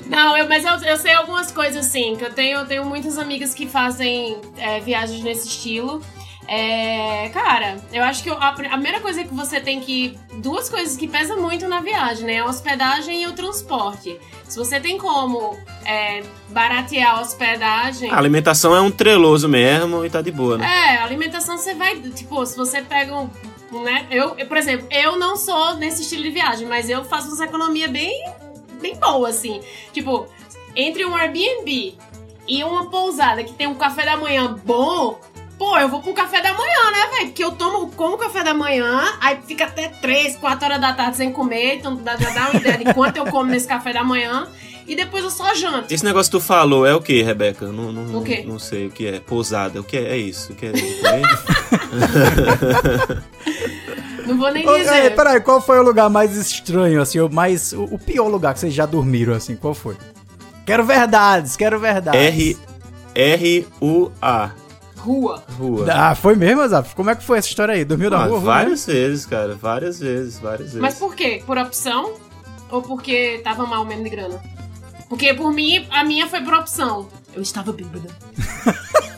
[0.06, 3.18] Não, eu- mas eu, eu sei algumas coisas assim, que eu tenho, eu tenho muitas
[3.18, 6.00] amigas que fazem é, viagens nesse estilo.
[6.46, 10.18] É, cara, eu acho que a, pri- a primeira coisa que você tem que.
[10.34, 12.40] Duas coisas que pesam muito na viagem, né?
[12.40, 14.18] A hospedagem e o transporte.
[14.46, 18.10] Se você tem como é, baratear a hospedagem.
[18.10, 20.66] A alimentação é um treloso mesmo e tá de boa, né?
[20.66, 21.98] É, alimentação você vai.
[21.98, 23.28] Tipo, se você pega um.
[23.82, 24.06] Né?
[24.10, 27.44] Eu, eu, por exemplo, eu não sou nesse estilo de viagem, mas eu faço uma
[27.44, 28.24] economia bem,
[28.80, 29.60] bem boa, assim.
[29.92, 30.28] Tipo,
[30.76, 31.94] entre um Airbnb
[32.46, 35.18] e uma pousada que tem um café da manhã bom.
[35.58, 37.26] Pô, eu vou pro café da manhã, né, velho?
[37.28, 41.16] Porque eu tomo, como café da manhã, aí fica até 3, 4 horas da tarde
[41.16, 44.02] sem comer, então dá, já dá uma ideia de quanto eu como nesse café da
[44.02, 44.48] manhã.
[44.86, 45.94] E depois eu só janto.
[45.94, 47.68] Esse negócio que tu falou é o que, Rebeca?
[47.68, 48.44] Não, não, O quê?
[48.46, 49.18] não sei o que é.
[49.18, 50.52] Pousada, o que é, é isso?
[50.52, 50.72] O que é?
[54.26, 54.90] Não vou nem Ô, dizer.
[54.90, 57.72] é, peraí, qual foi o lugar mais estranho, assim, o mais.
[57.74, 59.96] O, o pior lugar que vocês já dormiram, assim, qual foi?
[60.64, 62.18] Quero verdades, quero verdades.
[62.18, 62.56] R,
[63.14, 64.50] R-U-A.
[65.04, 65.42] Rua.
[65.58, 65.86] Rua.
[65.92, 66.94] Ah, foi mesmo, Azaf?
[66.94, 67.84] Como é que foi essa história aí?
[67.84, 68.40] Dormiu na Ah, rua?
[68.40, 69.54] várias vezes, cara.
[69.54, 70.80] Várias vezes, várias vezes.
[70.80, 71.42] Mas por quê?
[71.46, 72.14] Por opção?
[72.70, 74.40] Ou porque tava mal mesmo de grana?
[75.08, 77.06] Porque por mim, a minha foi por opção.
[77.34, 78.08] Eu estava bêbada.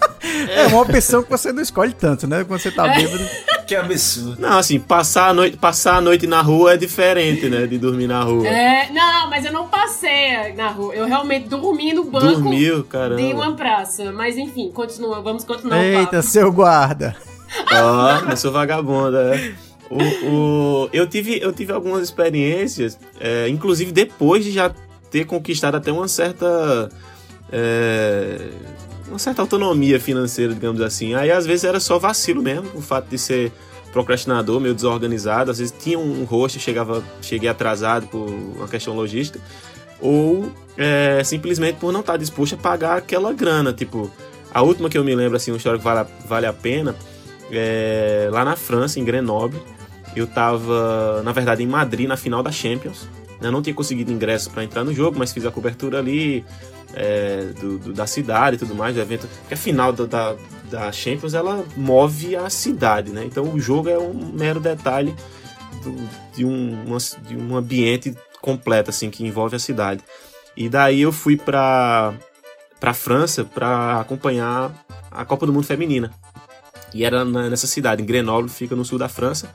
[0.48, 2.44] É uma opção que você não escolhe tanto, né?
[2.44, 3.24] Quando você tá bêbado.
[3.66, 4.40] Que absurdo.
[4.40, 7.66] Não, assim, passar a, noite, passar a noite na rua é diferente, né?
[7.66, 8.46] De dormir na rua.
[8.46, 10.94] É, não, mas eu não passei na rua.
[10.94, 13.16] Eu realmente dormi no banco Dormiu, caramba.
[13.20, 14.12] de uma praça.
[14.12, 16.22] Mas enfim, continua, vamos continuar o Eita, papo.
[16.22, 17.16] seu guarda.
[17.72, 19.52] Ó, eu sou vagabunda, é.
[19.88, 20.02] O,
[20.84, 24.72] o- eu, tive, eu tive algumas experiências, é, inclusive depois de já
[25.10, 26.88] ter conquistado até uma certa.
[27.52, 28.38] é,
[29.16, 31.14] uma certa autonomia financeira, digamos assim.
[31.14, 33.50] Aí às vezes era só vacilo mesmo, o fato de ser
[33.92, 35.50] procrastinador, meio desorganizado.
[35.50, 39.40] Às vezes tinha um rosto, chegava, cheguei atrasado por uma questão logística.
[40.00, 43.72] Ou é, simplesmente por não estar disposto a pagar aquela grana.
[43.72, 44.10] Tipo,
[44.52, 46.94] a última que eu me lembro, assim, uma história que vale, a- vale a pena,
[47.50, 49.58] é, lá na França, em Grenoble.
[50.14, 53.08] Eu tava, na verdade, em Madrid, na final da Champions.
[53.46, 56.44] Eu não tinha conseguido ingresso para entrar no jogo, mas fiz a cobertura ali
[56.94, 59.26] é, do, do- da cidade e tudo mais, do evento.
[59.40, 60.36] Porque a final da, da,
[60.70, 63.24] da Champions, ela move a cidade, né?
[63.24, 65.14] Então o jogo é um mero detalhe
[65.82, 70.02] do- de, um, uma- de um ambiente completo, assim, que envolve a cidade.
[70.56, 72.14] E daí eu fui pra,
[72.80, 74.72] pra França para acompanhar
[75.10, 76.10] a Copa do Mundo Feminina.
[76.94, 79.50] E era nessa cidade, em Grenoble, fica no sul da França.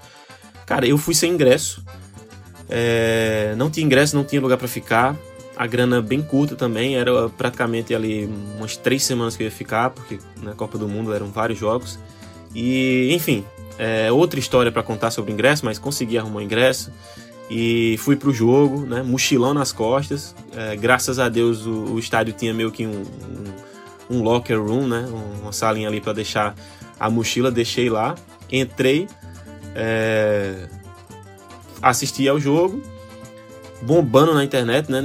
[0.65, 1.83] Cara, eu fui sem ingresso.
[2.71, 5.15] É, não tinha ingresso, não tinha lugar para ficar.
[5.57, 9.89] A grana bem curta também, era praticamente ali umas três semanas que eu ia ficar,
[9.89, 11.99] porque na Copa do Mundo eram vários jogos.
[12.55, 13.45] E, enfim,
[13.77, 16.91] é outra história para contar sobre ingresso, mas consegui arrumar o ingresso.
[17.49, 19.03] E fui pro jogo, né?
[19.03, 20.33] Mochilão nas costas.
[20.55, 23.01] É, graças a Deus o, o estádio tinha meio que um,
[24.09, 25.05] um, um locker room, né?
[25.41, 26.55] Uma salinha ali para deixar
[26.97, 27.51] a mochila.
[27.51, 28.15] Deixei lá.
[28.49, 29.05] Entrei.
[29.75, 30.69] É,
[31.81, 32.81] assisti ao jogo.
[33.81, 35.01] Bombando na internet, né?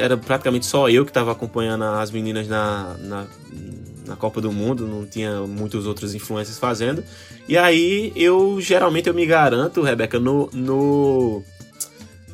[0.00, 3.26] Era praticamente só eu que estava acompanhando as meninas na, na,
[4.06, 4.86] na Copa do Mundo.
[4.86, 7.04] Não tinha muitas outras influências fazendo.
[7.46, 11.42] E aí eu geralmente eu me garanto, Rebeca, no, no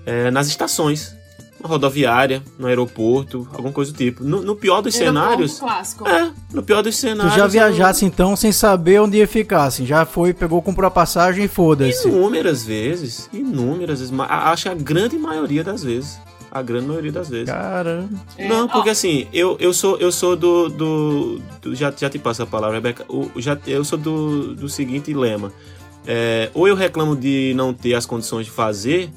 [0.06, 1.16] é, nas estações,
[1.62, 4.24] na rodoviária, no aeroporto, alguma coisa do tipo.
[4.24, 6.08] No, no pior dos Aeroporto cenários, clássico.
[6.08, 9.64] é, no pior dos Tu cenários, já eu- viajasse então sem saber onde ia ficar,
[9.64, 9.84] assim.
[9.86, 12.08] Já foi, pegou, comprou a passagem e foda-se.
[12.08, 16.18] inúmeras vezes, inúmeras vezes, acho que a grande maioria das vezes,
[16.50, 17.46] a grande maioria das vezes.
[17.50, 18.08] Caramba.
[18.38, 22.18] É, Não, porque assim, eu, eu sou eu sou do, do, do- já, já te
[22.18, 23.04] passo a palavra, Rebeca.
[23.08, 25.52] O, já, eu sou do, do seguinte lema:
[26.06, 29.10] É, ou eu reclamo de não ter as condições de fazer,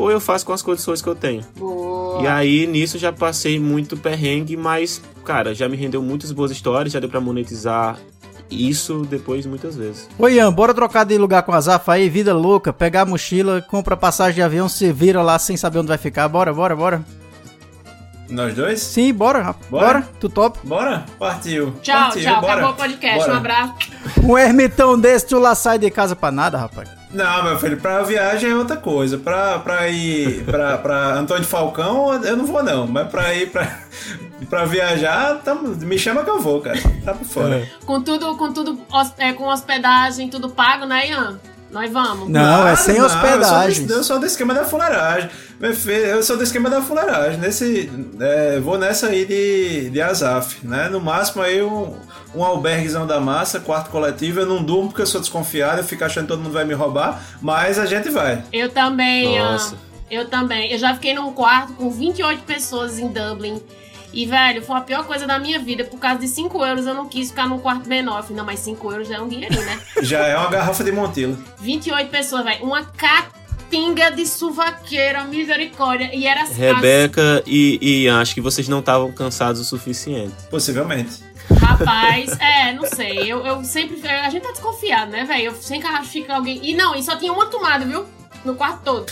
[0.00, 1.42] ou eu faço com as condições que eu tenho.
[1.56, 2.22] boa.
[2.22, 6.92] E aí nisso já passei muito perrengue, mas cara, já me rendeu muitas boas histórias,
[6.92, 7.98] já deu pra monetizar
[8.50, 10.08] isso depois muitas vezes.
[10.18, 13.62] Ô Ian, bora trocar de lugar com a Zafa aí, vida louca, pegar a mochila,
[13.62, 16.26] compra passagem de avião, se vira lá sem saber onde vai ficar.
[16.28, 17.04] Bora, bora, bora.
[18.28, 18.80] Nós dois?
[18.80, 19.86] Sim, bora, rap- Bora.
[20.00, 20.58] bora, tu top.
[20.64, 21.04] Bora?
[21.18, 21.72] Partiu.
[21.82, 22.40] Tchau, Partiu, tchau.
[22.40, 22.52] bora.
[22.54, 23.18] Acabou o podcast.
[23.18, 23.32] Bora.
[23.32, 23.72] Um abraço.
[24.24, 26.88] Um ermitão desse, tu lá sai de casa pra nada, rapaz.
[27.12, 29.18] Não, meu filho, pra viagem é outra coisa.
[29.18, 32.86] Pra, pra ir pra, pra Antônio Falcão, eu não vou não.
[32.86, 33.80] Mas pra ir pra,
[34.48, 36.78] pra viajar, tamo- me chama que eu vou, cara.
[37.04, 37.66] Tá por fora.
[37.84, 38.78] Com tudo, com tudo,
[39.18, 41.40] é, com hospedagem, tudo pago, né, Ian?
[41.70, 42.28] Nós vamos.
[42.28, 43.68] Não, é Nada, sem não, hospedagem.
[43.68, 45.30] Eu sou, do, eu sou do esquema da fuleiragem.
[45.86, 47.38] Eu sou do esquema da fuleiragem.
[47.38, 50.88] Nesse, é, vou nessa aí de, de Azaf, né?
[50.88, 51.96] No máximo aí um,
[52.34, 54.40] um alberguezão da massa, quarto coletivo.
[54.40, 56.74] Eu não durmo porque eu sou desconfiado, eu fico achando que todo mundo vai me
[56.74, 58.42] roubar, mas a gente vai.
[58.52, 59.38] Eu também.
[59.38, 59.76] Nossa.
[60.10, 60.72] Eu também.
[60.72, 63.62] Eu já fiquei num quarto com 28 pessoas em Dublin.
[64.12, 65.84] E, velho, foi a pior coisa da minha vida.
[65.84, 68.18] Por causa de 5 euros, eu não quis ficar num quarto menor.
[68.18, 69.80] Eu falei, não, mas 5 euros já é um dinheirinho, né?
[70.02, 71.38] Já é uma garrafa de Montila.
[71.60, 72.64] 28 pessoas, velho.
[72.64, 76.10] Uma catinga de suvaqueira, misericórdia.
[76.14, 76.54] E era assim.
[76.54, 80.34] Rebeca e, e Ian, acho que vocês não estavam cansados o suficiente.
[80.50, 81.22] Possivelmente.
[81.58, 83.30] Rapaz, é, não sei.
[83.30, 84.06] Eu, eu sempre.
[84.08, 85.44] A gente tá desconfiado, né, velho?
[85.44, 86.60] Eu sempre acho que fica alguém.
[86.62, 88.06] E não, e só tinha uma tomada, viu?
[88.44, 89.10] No quarto todo.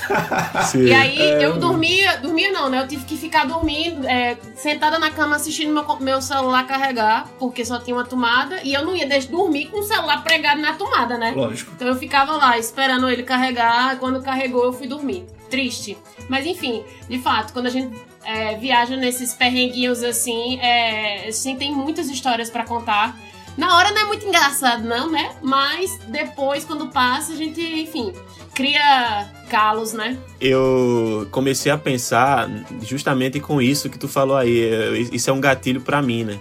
[0.71, 0.85] Sim.
[0.89, 2.81] E aí É, eu dormia, dormia não, né?
[2.81, 7.65] Eu tive que ficar dormindo, é, sentada na cama assistindo meu, meu celular carregar, porque
[7.65, 10.75] só tinha uma tomada, e eu não ia deixar dormir com o celular pregado na
[10.75, 11.33] tomada, né?
[11.37, 11.73] Lógico.
[11.75, 15.27] Então eu ficava lá esperando ele carregar, quando carregou eu fui dormir.
[15.51, 15.97] Triste.
[16.29, 21.73] Mas enfim, de fato, quando a gente é, viaja nesses perrenguinhos assim, é, sim, tem
[21.73, 23.17] muitas histórias pra contar.
[23.57, 25.35] Na hora não é muito engraçado, não, né?
[25.43, 28.13] Mas depois, quando passa, a gente, enfim,
[28.59, 30.19] cria calos, né?
[30.41, 32.51] eu comecei a pensar
[32.83, 35.09] justamente com isso que tu falou aí.
[35.13, 36.41] Isso é um gatilho pra mim, né?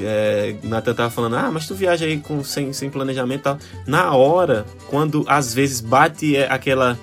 [0.00, 3.58] É, Nathan tava falando, ah, mas tu viaja aí com, sem, sem planejamento e tal.
[3.88, 6.96] Na hora, quando às vezes bate é, aquela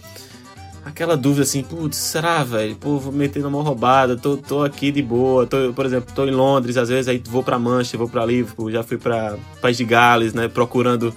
[0.85, 2.77] aquela dúvida assim, putz, será, velho?
[2.77, 6.31] Pô, vou meter numa roubada, tô, tô aqui de boa, tô, por exemplo, tô em
[6.31, 9.83] Londres, às vezes aí vou pra Manchester, vou pra Liverpool, já fui pra País de
[9.83, 11.13] Gales, né, procurando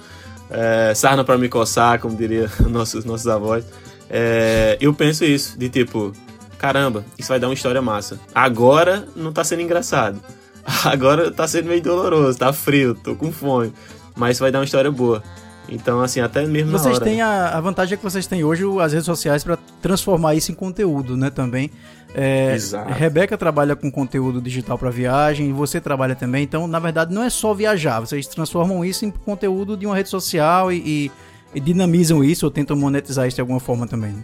[0.50, 3.64] é, sarna pra me coçar, como diria nossos, nossos avós.
[4.10, 6.12] É, eu penso isso, de tipo,
[6.58, 8.18] caramba, isso vai dar uma história massa.
[8.34, 10.20] Agora não tá sendo engraçado.
[10.84, 13.72] Agora tá sendo meio doloroso, tá frio, tô com fome.
[14.16, 15.22] Mas isso vai dar uma história boa.
[15.68, 17.04] Então, assim, até mesmo na Vocês hora.
[17.04, 20.50] têm a, a vantagem é que vocês têm hoje as redes sociais para transformar isso
[20.50, 21.30] em conteúdo, né?
[21.30, 21.70] Também.
[22.14, 22.90] É, Exato.
[22.92, 26.42] Rebeca trabalha com conteúdo digital para viagem, você trabalha também.
[26.42, 28.00] Então, na verdade, não é só viajar.
[28.00, 31.12] Vocês transformam isso em conteúdo de uma rede social e, e-
[31.54, 34.12] e dinamizam isso ou tentam monetizar isso de alguma forma também.
[34.12, 34.22] né?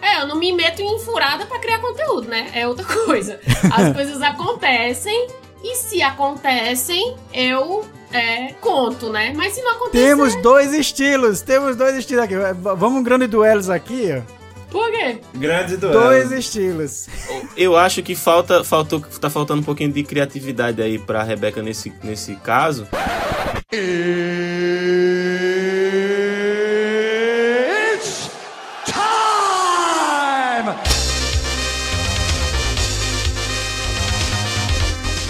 [0.00, 2.50] É, eu não me meto em furada pra criar conteúdo, né?
[2.54, 3.40] É outra coisa.
[3.72, 5.28] As coisas acontecem
[5.64, 9.32] e se acontecem, eu é, conto, né?
[9.36, 12.34] Mas se não acontecer, Temos dois estilos, temos dois estilos aqui.
[12.76, 14.37] Vamos um grande duelos aqui, ó.
[14.70, 15.18] Por quê?
[15.34, 16.00] Grande duelo.
[16.00, 17.08] Dois estilos.
[17.56, 21.92] Eu acho que falta, faltou, tá faltando um pouquinho de criatividade aí pra Rebeca nesse,
[22.02, 22.86] nesse caso.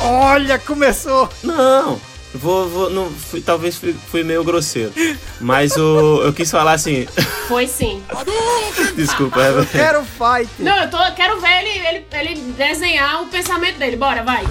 [0.01, 1.29] Olha, começou!
[1.43, 2.01] Não,
[2.35, 4.93] vou, vou não, fui- talvez fui, fui meio grosseiro.
[5.41, 7.07] Mas o, eu quis falar assim.
[7.49, 8.03] Foi sim.
[8.95, 9.79] Desculpa, Eu Rebeca.
[9.79, 10.51] quero fight!
[10.59, 13.97] Não, eu tô, quero ver ele, ele, ele desenhar o pensamento dele.
[13.97, 14.45] Bora, vai.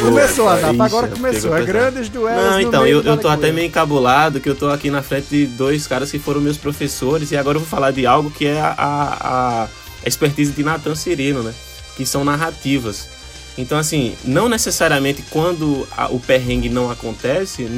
[0.00, 1.56] Começou, Boa, ixi, agora começou.
[1.56, 2.44] É grandes duelos.
[2.44, 5.02] Não, no então, meio eu, eu tô até meio encabulado que eu tô aqui na
[5.02, 8.30] frente de dois caras que foram meus professores e agora eu vou falar de algo
[8.30, 9.68] que é a, a, a
[10.06, 11.54] expertise de Nathan Cirino, né?
[11.96, 13.08] Que são narrativas.
[13.56, 17.68] Então, assim, não necessariamente quando a- o perrengue não acontece,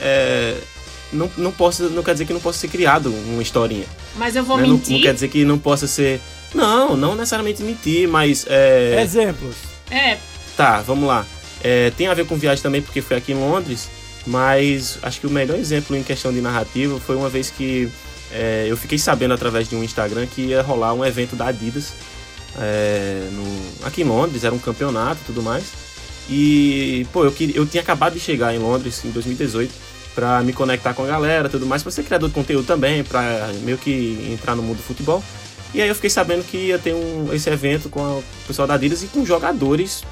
[0.00, 0.56] é,
[1.12, 3.86] não, não, posso, não quer dizer que não possa ser criado uma historinha.
[4.16, 4.64] Mas eu vou né?
[4.64, 4.92] Não, mentir.
[4.96, 6.20] não quer dizer que não possa ser.
[6.54, 8.44] Não, não necessariamente mentir, mas.
[8.48, 9.54] É, Exemplos.
[9.90, 10.18] É,
[10.56, 11.24] Tá, vamos lá.
[11.62, 13.88] É, tem a ver com viagem também, porque foi aqui em Londres,
[14.26, 17.88] mas acho que o melhor exemplo em questão de narrativa foi uma vez que
[18.32, 21.92] é, eu fiquei sabendo através de um Instagram que ia rolar um evento da Adidas
[22.58, 25.64] é, no- aqui em Londres, era um campeonato e tudo mais.
[26.28, 29.72] E, pô, eu, queria, eu tinha acabado de chegar em Londres em 2018
[30.14, 33.50] pra me conectar com a galera tudo mais, pra ser criador de conteúdo também, pra
[33.62, 35.22] meio que entrar no mundo do futebol.
[35.72, 38.74] E aí eu fiquei sabendo que ia ter um, esse evento com o pessoal da
[38.74, 40.02] Adidas e com jogadores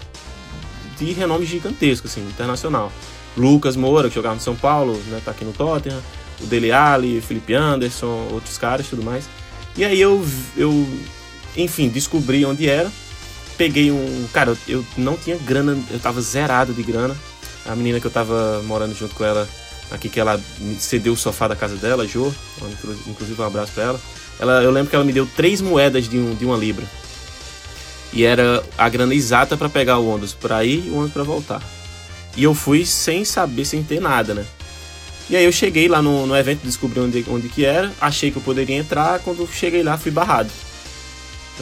[0.96, 2.92] de renome gigantesco, assim, internacional.
[3.36, 6.00] Lucas Moura, que jogava no São Paulo, né, tá aqui no Tottenham,
[6.40, 9.24] o Dele Alli, Felipe Anderson, outros caras tudo mais.
[9.76, 10.24] E aí eu,
[10.56, 10.88] eu,
[11.58, 12.90] enfim, descobri onde era,
[13.56, 14.26] peguei um...
[14.32, 17.14] Cara, eu não tinha grana, eu tava zerado de grana.
[17.66, 19.46] A menina que eu tava morando junto com ela
[19.90, 20.40] aqui que ela
[20.78, 22.32] cedeu o sofá da casa dela, Jo,
[22.70, 24.00] inclu- inclusive um abraço pra ela.
[24.38, 24.62] ela.
[24.62, 26.86] Eu lembro que ela me deu três moedas de, um, de uma libra.
[28.12, 31.22] E era a grana exata pra pegar o ônibus pra ir e o ônibus pra
[31.22, 31.62] voltar.
[32.36, 34.46] E eu fui sem saber, sem ter nada, né?
[35.28, 38.38] E aí eu cheguei lá no, no evento, descobri onde, onde que era, achei que
[38.38, 40.48] eu poderia entrar, quando cheguei lá fui barrado.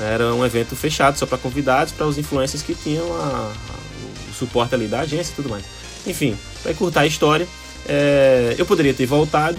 [0.00, 4.34] Era um evento fechado só para convidados, para os influencers que tinham a- a- o
[4.34, 5.64] suporte ali da agência e tudo mais.
[6.06, 7.48] Enfim, para encurtar a história,
[7.88, 9.58] é, eu poderia ter voltado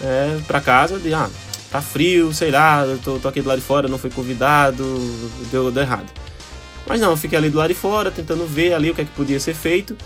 [0.00, 1.28] é, para casa de ah,
[1.70, 4.84] tá frio, sei lá, eu tô, tô aqui do lado de fora, não fui convidado,
[5.50, 6.06] deu, deu errado.
[6.86, 9.04] Mas não, eu fiquei ali do lado de fora, tentando ver ali o que é
[9.04, 9.96] que podia ser feito.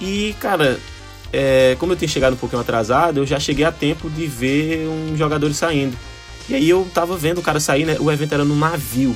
[0.00, 0.78] E, cara,
[1.32, 4.86] é, como eu tinha chegado um pouquinho atrasado, eu já cheguei a tempo de ver
[4.88, 5.96] um jogador saindo.
[6.48, 7.96] E aí eu tava vendo o cara sair, né?
[8.00, 9.14] O evento era no navio.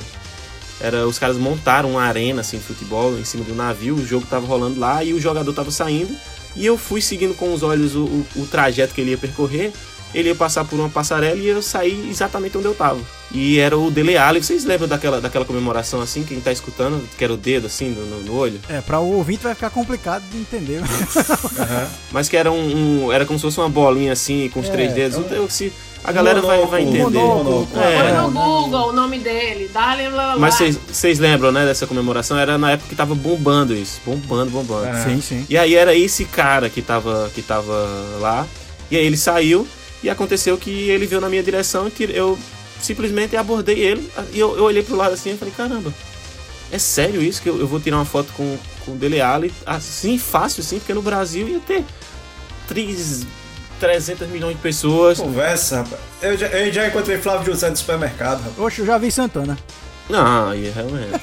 [0.79, 4.25] Era, os caras montaram uma arena assim, de futebol em cima do navio, o jogo
[4.29, 6.15] tava rolando lá e o jogador tava saindo.
[6.55, 9.71] E eu fui seguindo com os olhos o, o, o trajeto que ele ia percorrer.
[10.13, 12.99] Ele ia passar por uma passarela e eu saí exatamente onde eu tava.
[13.31, 14.41] E era o Dele Alli.
[14.41, 18.21] Vocês lembram daquela, daquela comemoração assim, quem tá escutando, que era o dedo assim no,
[18.21, 18.57] no- olho?
[18.69, 20.81] É, pra o ouvinte vai ficar complicado de entender.
[22.11, 24.71] Mas que era um, um- era como se fosse uma bolinha assim, com os É,
[24.71, 25.19] três dedos.
[25.31, 25.73] é Eu, se,
[26.07, 27.03] a galera vai, vai entender.
[27.19, 28.01] monóculo, É.
[28.01, 28.41] Põe no né?
[28.41, 30.33] Google o nome dele, dá-lhe lá.
[30.33, 30.37] lá.
[30.39, 32.37] Mas vocês- lembram, né, dessa comemoração?
[32.37, 33.99] Era na época que tava bombando isso.
[34.05, 34.87] Bombando, bombando.
[34.87, 35.03] É.
[35.03, 35.45] Sim, sim.
[35.49, 37.73] E aí era esse cara que tava, que tava
[38.19, 38.47] lá.
[38.89, 39.67] E aí ele saiu
[40.01, 42.39] e aconteceu que ele veio na minha direção e eu
[42.81, 44.09] simplesmente abordei ele.
[44.31, 45.93] E eu, eu olhei pro lado assim e falei, caramba,
[46.71, 49.53] é sério isso que eu, eu vou tirar uma foto com, com o Dele Alli?
[49.65, 51.83] Assim, fácil assim, porque no Brasil ia ter
[52.67, 53.25] três,
[53.79, 55.19] 300 milhões de pessoas.
[55.19, 56.01] Conversa, rapaz.
[56.21, 58.59] Eu já, eu já encontrei Flávio José no supermercado, rapaz.
[58.59, 59.57] Oxe, eu já vi Santana.
[60.09, 61.21] Não, aí realmente.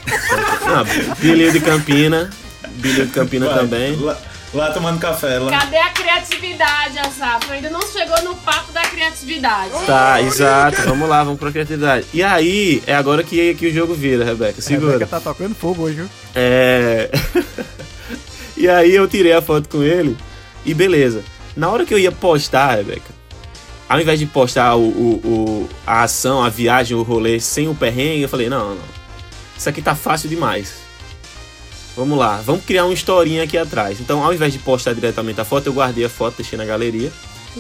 [0.67, 2.31] Não, Bilinho de Campina.
[2.71, 3.97] Bilinho de Campina Vai, também.
[3.97, 4.17] Lá,
[4.53, 5.39] lá tomando café.
[5.39, 5.51] Lá.
[5.51, 7.51] Cadê a criatividade, Asaf?
[7.51, 9.73] Ainda não chegou no papo da criatividade.
[9.87, 10.83] Tá, exato.
[10.83, 12.07] Vamos lá, vamos pra criatividade.
[12.13, 14.59] E aí, é agora que, que o jogo vira, Rebeca.
[14.59, 14.93] A Segura.
[14.93, 16.11] Rebeca tá tocando fogo hoje, viu?
[16.35, 17.11] É.
[18.57, 20.17] e aí eu tirei a foto com ele
[20.65, 21.23] e beleza.
[21.57, 23.13] Na hora que eu ia postar, Rebeca,
[23.89, 27.75] ao invés de postar o, o- o- a ação, a viagem, o rolê sem o
[27.75, 28.83] perrengue, eu falei, não, não.
[29.57, 30.75] Isso aqui tá fácil demais.
[31.97, 34.01] Vamos lá, vamos criar uma historinha aqui atrás.
[34.01, 37.13] Então, ao invés de postar diretamente a foto, eu guardei a foto, deixei na galeria.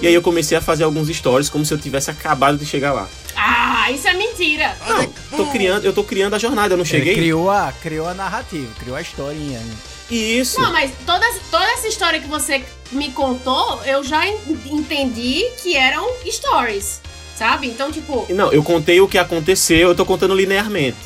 [0.02, 2.92] E aí eu comecei a fazer alguns stories como se eu tivesse acabado de chegar
[2.92, 3.09] lá.
[3.37, 4.76] Ah, isso é mentira.
[4.88, 7.12] Não, tô criando, eu tô criando a jornada, eu não cheguei.
[7.12, 9.61] Ele criou a, criou a narrativa, criou a historinha.
[9.61, 9.74] né?
[10.11, 10.61] Isso.
[10.61, 15.76] Não, mas toda, toda essa história que você me contou, eu já en- entendi que
[15.76, 17.00] eram stories,
[17.37, 17.66] sabe?
[17.66, 20.96] Então, tipo, Não, eu contei o que aconteceu, eu tô contando linearmente.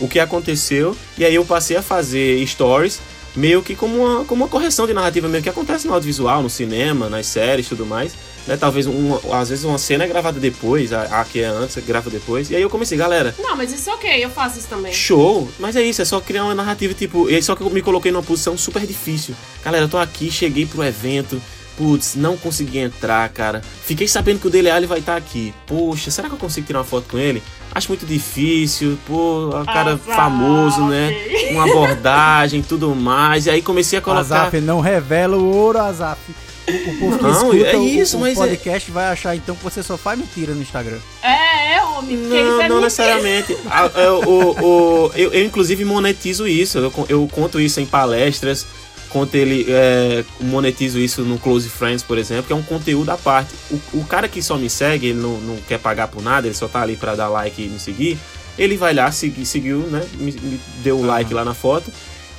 [0.00, 3.00] O que aconteceu, e aí eu passei a fazer stories,
[3.36, 6.50] meio que como uma, como uma correção de narrativa mesmo, que acontece no audiovisual, no
[6.50, 8.14] cinema, nas séries e tudo mais.
[8.46, 8.56] Né?
[8.56, 12.10] Talvez, uma, às vezes, uma cena é gravada depois, a, a que é antes, grava
[12.10, 12.50] depois.
[12.50, 14.92] E aí eu comecei, galera, não, mas isso é ok, eu faço isso também.
[14.92, 15.48] show!
[15.58, 17.82] Mas é isso, é só criar uma narrativa, tipo, e aí só que eu me
[17.82, 19.34] coloquei numa posição super difícil.
[19.64, 21.40] Galera, eu tô aqui, cheguei pro evento,
[21.76, 23.62] putz, não consegui entrar, cara.
[23.84, 25.54] Fiquei sabendo que o Dele Alli vai estar aqui.
[25.66, 27.42] Poxa, será que eu consigo tirar uma foto com ele?
[27.74, 30.16] Acho muito difícil, pô, o cara Azar.
[30.16, 31.14] famoso, né?
[31.52, 33.46] Uma abordagem e tudo mais.
[33.46, 34.20] E aí comecei a colocar.
[34.20, 36.20] Azaf não revela o ouro, Azaf.
[36.68, 39.34] O, o povo que Não, escuta é o- isso, o, mas é- podcast vai achar
[39.34, 40.98] então que você só faz mentira no Instagram.
[41.22, 42.80] É, é, homem, Não, é não mentira.
[42.80, 43.56] necessariamente.
[43.70, 46.78] Ah, é, o, o- eu, eu, inclusive, monetizo isso.
[46.78, 48.66] Eu, eu conto isso em palestras.
[49.08, 53.18] Conto ele, é, monetizo isso no Close Friends, por exemplo, que é um conteúdo à
[53.18, 53.52] parte.
[53.70, 56.54] O, o cara que só me segue, ele não, não quer pagar por nada, ele
[56.54, 58.16] só tá ali pra dar like e me seguir.
[58.58, 60.02] Ele vai lá, segui, seguiu, né?
[60.14, 61.90] Me, me deu o like lá na foto.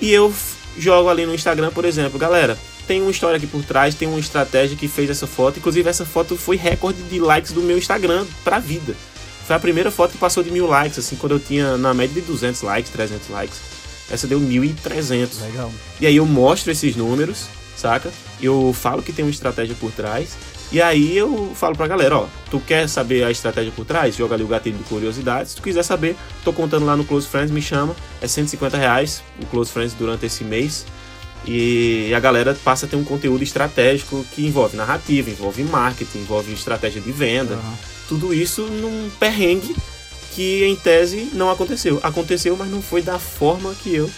[0.02, 0.34] E eu
[0.78, 2.58] jogo ali no Instagram, por exemplo, galera.
[2.88, 5.60] Tem uma história aqui por trás, tem uma estratégia que fez essa foto.
[5.60, 8.96] Inclusive, essa foto foi recorde de likes do meu Instagram pra vida.
[9.46, 12.14] Foi a primeira foto que passou de mil likes, assim, quando eu tinha na média
[12.14, 13.60] de 200 likes, 300 likes.
[14.10, 15.42] Essa deu 1.300.
[15.42, 15.72] Legal.
[16.00, 18.12] E aí eu mostro esses números, saca?
[18.42, 20.38] Eu falo que tem uma estratégia por trás.
[20.72, 24.16] E aí eu falo pra galera, ó, tu quer saber a estratégia por trás?
[24.16, 25.50] Joga ali o gatilho de curiosidade.
[25.50, 27.96] Se tu quiser saber, tô contando lá no Close Friends, me chama.
[28.22, 30.86] É 150 reais o Close Friends durante esse mês.
[31.46, 36.54] E a galera passa a ter um conteúdo estratégico que envolve narrativa, envolve marketing, envolve
[36.54, 37.56] estratégia de venda.
[37.56, 37.74] Aham.
[38.08, 39.76] Tudo isso num perrengue
[40.34, 42.00] que em tese não aconteceu.
[42.02, 44.10] Aconteceu, mas não foi da forma que eu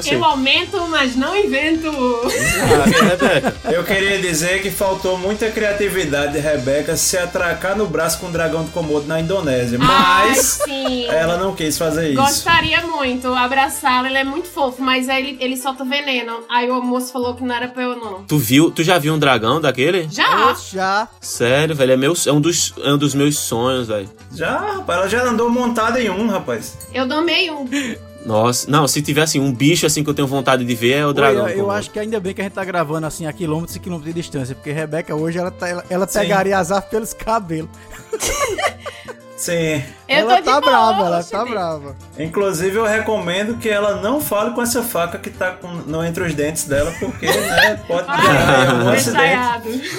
[0.00, 0.14] Ser.
[0.14, 1.90] Eu aumento, mas não invento.
[1.90, 3.54] Ah, Rebeca.
[3.70, 8.32] Eu queria dizer que faltou muita criatividade de Rebeca se atracar no braço com um
[8.32, 9.78] dragão de Komodo na Indonésia.
[9.82, 11.06] Ai, Mas sim.
[11.08, 12.20] ela não quis fazer isso.
[12.22, 16.44] Gostaria muito abraçá-lo, ele é muito fofo, mas aí ele, ele solta veneno.
[16.48, 18.22] Aí o moço falou que não era pra eu, não.
[18.24, 20.08] Tu viu, tu já viu um dragão daquele?
[20.10, 20.54] Já!
[20.72, 21.08] Já.
[21.20, 24.08] Sério, velho, é, meu, é, um dos, é um dos meus sonhos, velho.
[24.34, 26.76] Já, rapaz, ela já andou montada em um, rapaz.
[26.94, 27.66] Eu domei um.
[28.30, 31.12] Nossa, não, se tivesse um bicho assim que eu tenho vontade de ver, é o
[31.12, 31.46] dragão.
[31.46, 33.74] Oi, eu, eu acho que ainda bem que a gente tá gravando assim a quilômetros
[33.74, 37.68] e quilômetros de distância, porque Rebeca hoje ela, tá- ela, ela pegaria azar pelos cabelos.
[39.40, 39.82] Sim.
[40.06, 41.96] Eu ela tá boa, brava, ela tá brava.
[42.18, 46.22] Inclusive, eu recomendo que ela não fale com essa faca que tá com, não entre
[46.24, 49.90] os dentes dela, porque né, pode gerar algum Ai, acidente.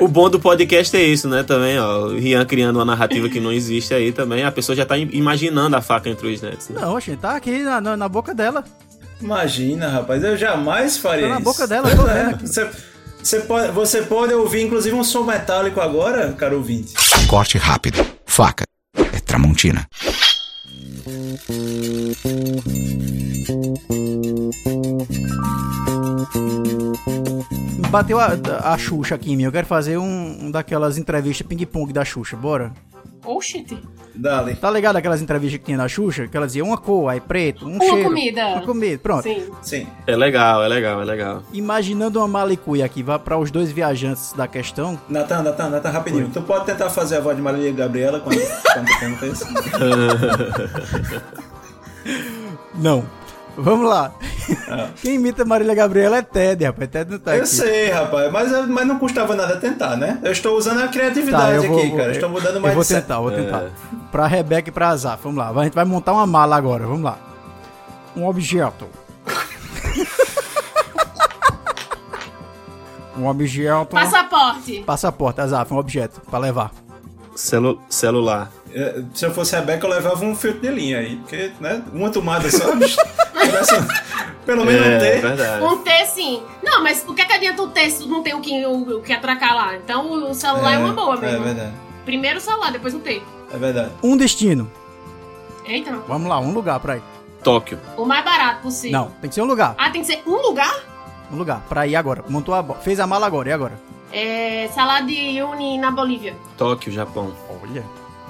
[0.00, 1.44] O bom do podcast é isso, né?
[1.44, 2.06] Também, ó.
[2.06, 4.42] O Rian criando uma narrativa que não existe aí também.
[4.42, 6.68] A pessoa já tá im- imaginando a faca entre os dentes.
[6.70, 6.80] Né?
[6.80, 8.64] Não, gente, tá aqui na, na, na boca dela.
[9.20, 11.44] Imagina, rapaz, eu jamais faria Tá na isso.
[11.44, 12.48] boca dela, eu tô É, vendo aqui.
[12.48, 12.68] Você,
[13.22, 16.94] você pode, você pode ouvir, inclusive, um som metálico agora, caro ouvinte.
[17.28, 18.02] Corte rápido.
[18.30, 18.64] Faca.
[18.96, 19.88] É Tramontina.
[27.90, 28.28] Bateu a,
[28.72, 29.42] a Xuxa aqui em mim.
[29.42, 32.72] Eu quero fazer um, um daquelas entrevistas ping-pong da Xuxa, bora?
[33.24, 33.76] Oh, shit.
[34.14, 34.54] Dali.
[34.56, 36.26] Tá ligado aquelas entrevistas que tinha da Xuxa?
[36.26, 38.02] Que ela dizia uma cor, aí preto, um Uma cheiro.
[38.04, 38.46] comida.
[38.48, 39.22] Uma comida, pronto.
[39.22, 39.50] Sim.
[39.62, 39.86] Sim.
[40.06, 41.42] É legal, é legal, é legal.
[41.52, 44.98] Imaginando uma malicuia aqui, vai para os dois viajantes da questão.
[45.08, 46.30] Natan, Natan, Natan, rapidinho.
[46.32, 48.38] Tu pode tentar fazer a voz de Marília Gabriela quando,
[48.72, 49.44] quando pergunta isso?
[52.74, 53.04] Não.
[53.56, 54.12] Vamos lá.
[55.02, 56.90] Quem imita Marília Gabriela é Ted, rapaz.
[56.90, 57.34] Ted não tá.
[57.36, 57.48] Eu aqui.
[57.48, 60.18] sei, rapaz, mas, mas não custava nada tentar, né?
[60.22, 62.12] Eu estou usando a criatividade Tá, eu vou, aqui, cara.
[62.12, 63.62] Estou mudando mais Eu vou tentar, vou tentar.
[63.62, 63.70] É.
[64.10, 65.50] Pra Rebeca e pra Azaf, vamos lá.
[65.50, 67.18] A gente vai montar uma mala agora, vamos lá.
[68.16, 68.86] Um objeto.
[73.16, 73.94] um objeto.
[73.94, 74.82] Passaporte.
[74.84, 76.72] Passaporte, Azaf, um objeto pra levar.
[77.40, 78.50] Celu celular.
[78.72, 81.16] É, Se eu fosse a Rebeca, eu levava um filtro de linha aí.
[81.16, 81.82] Porque, né?
[81.92, 82.78] Uma tomada só, um-
[84.44, 85.20] Pelo menos um É, T.
[85.20, 85.64] verdade.
[85.64, 86.42] Um T, sim.
[86.62, 88.98] Não, mas o que, é que adianta o T se não tem o que, o,
[88.98, 89.76] o que atracar lá?
[89.76, 91.44] Então o celular é, uma boa É mesmo.
[91.44, 91.72] verdade.
[92.04, 93.22] Primeiro o celular, depois o T.
[93.52, 93.90] É verdade.
[94.02, 94.70] Um destino.
[95.64, 96.02] Eita, não.
[96.02, 97.02] Vamos lá, um lugar pra ir.
[97.42, 97.78] Tóquio.
[97.96, 98.98] O mais barato possível.
[99.00, 99.74] Não, tem que ser um lugar.
[99.78, 100.74] Ah, tem que ser um lugar?
[101.32, 102.22] Um lugar pra ir agora.
[102.28, 102.62] Montou a.
[102.74, 103.80] Fez a mala agora, e agora?
[104.12, 104.68] É.
[104.74, 106.36] Salada de uni na Bolívia.
[106.56, 107.32] Tóquio, Japão.
[107.62, 107.84] Olha.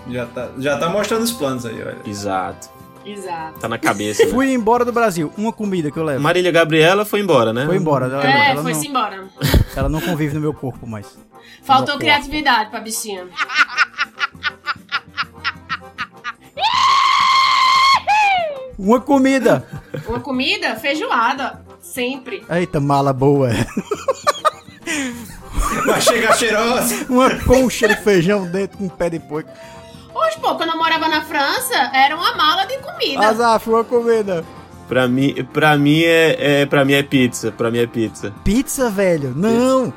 [0.09, 1.99] Já tá, já tá mostrando os planos aí, olha.
[2.07, 2.68] Exato.
[3.05, 3.59] Exato.
[3.61, 4.24] Tá na cabeça.
[4.24, 4.31] Né?
[4.31, 5.33] Fui embora do Brasil.
[5.37, 6.20] Uma comida que eu levo.
[6.22, 7.64] Marília Gabriela foi embora, né?
[7.66, 8.07] Foi embora.
[8.07, 9.28] Ela, É, ela foi-se não, embora.
[9.74, 11.18] ela não convive no meu corpo mais.
[11.62, 13.26] Faltou criatividade pra bichinha.
[18.78, 19.66] Uma comida!
[20.07, 20.76] Uma comida?
[20.76, 21.62] Feijoada.
[21.83, 22.45] Sempre.
[22.49, 23.51] Eita, mala boa.
[25.86, 27.06] Vai chegar cheirosa.
[27.08, 29.50] Uma concha de feijão dentro com um pé de porco.
[30.14, 33.26] Hoje, pô, quando eu morava na França, era uma mala de comida.
[33.28, 34.44] Azaf, uma comida.
[34.88, 37.52] Pra mim, pra mim é, é, pra mim é pizza.
[37.52, 38.32] Pra mim é pizza.
[38.44, 39.32] Pizza, velho.
[39.36, 39.92] Não.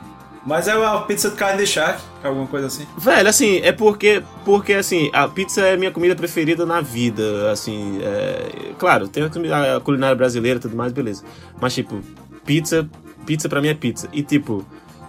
[0.45, 2.85] Mas é uma pizza de carne de charque, alguma coisa assim.
[2.97, 7.49] Velho, assim, é porque, porque assim, a pizza é a minha comida preferida na vida,
[7.49, 11.23] assim, é, claro, tem a comida- a culinária brasileira e tudo mais, beleza.
[11.61, 12.01] Mas, tipo,
[12.45, 12.85] pizza,
[13.25, 14.09] pizza pra mim é pizza.
[14.11, 14.65] E, tipo,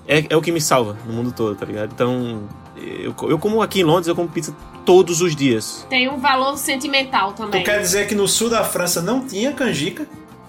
[0.07, 1.93] é, é o que me salva no mundo todo, tá ligado?
[1.93, 2.43] Então,
[2.77, 5.87] eu, eu como aqui em Londres, eu como pizza todos os dias.
[5.89, 7.65] Tem um valor sentimental Tu também.
[7.65, 10.07] quer dizer que no sul da França não tinha canjica?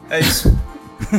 [0.10, 0.56] É isso.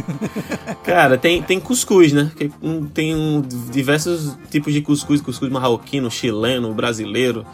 [0.85, 2.31] Cara, tem, tem cuscuz, né?
[2.37, 7.47] Que, um, tem um, diversos tipos de cuscuz, cuscuz marroquino, chileno, brasileiro.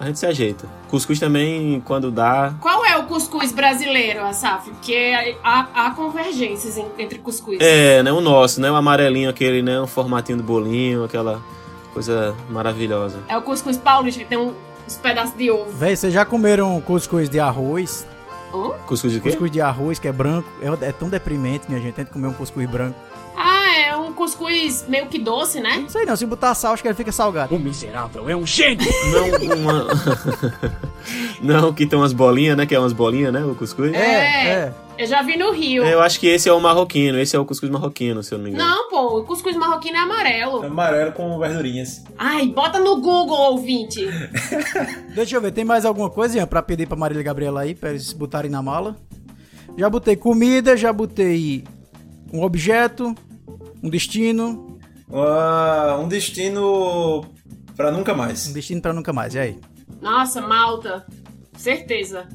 [0.00, 0.66] A gente se ajeita.
[0.88, 4.68] Cuscuz também, quando dá, Qual é o cuscuz brasileiro, Asaf?
[4.70, 5.12] Porque
[5.44, 7.58] há, há convergências en- entre cuscuz.
[7.60, 8.10] É, né?
[8.12, 8.70] O nosso, né?
[8.70, 9.80] O amarelinho, aquele, né?
[9.80, 11.40] Um formatinho do bolinho, aquela
[11.94, 13.18] coisa maravilhosa.
[13.28, 14.54] É o cuscuz paulista, que tem um-
[14.86, 15.70] uns pedaços de ovo.
[15.70, 18.06] Véi, vocês já comeram cuscuz de arroz?
[18.52, 18.70] Hã?
[18.86, 19.28] Cuscuz de quê?
[19.30, 20.48] Cuscuz de arroz que é branco.
[20.60, 21.94] É, é tão deprimente, minha gente.
[21.94, 22.96] Tem que comer um cuscuz branco.
[24.12, 25.78] É um cuscuz meio que doce, né?
[25.78, 27.54] Não sei não, se botar sal, acho que ele fica salgado.
[29.10, 29.86] Não, uma...
[31.40, 32.66] Não, que tem umas bolinhas, né?
[32.66, 33.42] Que é umas bolinhas, né?
[33.42, 33.92] O cuscuz.
[33.94, 34.74] É, é.
[34.98, 35.82] Eu já vi no Rio.
[35.82, 37.18] Eu acho que esse é o marroquino.
[37.18, 38.68] Esse é o cuscuz marroquino, se eu não me engano.
[38.68, 40.62] Não, pô, o cuscuz marroquino é amarelo.
[40.62, 42.04] Amarelo com verdurinhas.
[42.18, 44.06] Ai, bota no Google, ouvinte.
[45.14, 47.74] Deixa eu ver, tem mais alguma coisa Ian, pra pedir pra Marília e Gabriela aí,
[47.74, 48.96] pra eles botarem na mala?
[49.78, 51.64] Já botei comida, já botei
[52.32, 53.14] um objeto,
[53.82, 54.78] um destino,
[55.12, 57.24] Ah, um destino
[57.76, 58.46] pra nunca um mais.
[58.52, 59.58] destino pra nunca mais, e aí?
[60.00, 61.04] Nossa, Malta.
[61.56, 62.26] Certeza.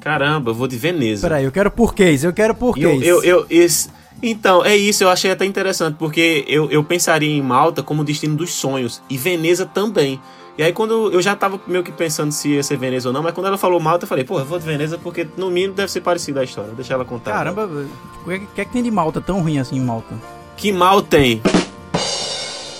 [0.00, 1.26] Caramba, eu vou de Veneza.
[1.28, 3.02] Peraí, eu quero porquês, eu quero porquês.
[3.06, 3.88] eu, eu, eu- esse-
[4.22, 8.36] então, é isso, eu achei até interessante, porque eu, eu pensaria em Malta como destino
[8.36, 10.20] dos sonhos, e Veneza também.
[10.56, 13.22] E aí, quando eu já tava meio que pensando se ia ser Veneza ou não,
[13.22, 15.72] mas quando ela falou Malta, eu falei, pô, eu vou de Veneza porque no mínimo
[15.74, 16.72] deve ser parecida a história.
[16.74, 17.30] Deixa ela contar.
[17.32, 20.16] Caramba, o que, que é que tem de Malta tão ruim assim em Malta?
[20.58, 21.40] Que mal tem?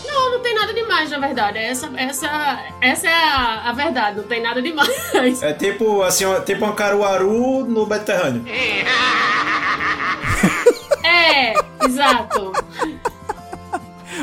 [0.06, 1.58] Não, não tem nada demais, na verdade.
[1.58, 4.90] Essa, essa, essa é a, a verdade, não tem nada demais.
[5.42, 8.44] É tipo assim, tipo um Caruaru no Mediterrâneo.
[11.04, 11.54] É,
[11.86, 12.52] exato.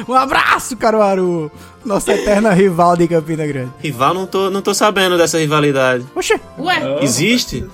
[0.07, 1.51] Um abraço, Caruaru!
[1.83, 3.71] Nossa eterna rival de Campina Grande.
[3.79, 6.05] Rival, não tô, não tô sabendo dessa rivalidade.
[6.15, 7.67] Oxe, Ué, Existe?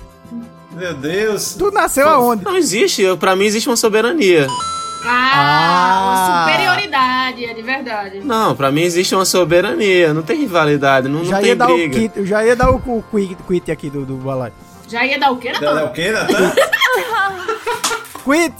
[0.72, 1.54] Meu Deus.
[1.58, 2.42] tu nasceu aonde?
[2.44, 4.46] Não existe, pra mim existe uma soberania.
[5.04, 6.46] Ah, Ah.
[6.50, 8.20] superioridade, é de verdade.
[8.20, 11.70] Não, pra mim existe uma soberania, não tem rivalidade, não, não já tem ia dar
[11.70, 11.98] o briga.
[11.98, 14.52] kit, eu já ia dar o, o quit, quit aqui do, do balai.
[14.88, 15.84] Já ia dar o quê, Natan?
[15.84, 16.52] o quê, Natan?
[18.24, 18.54] Quit!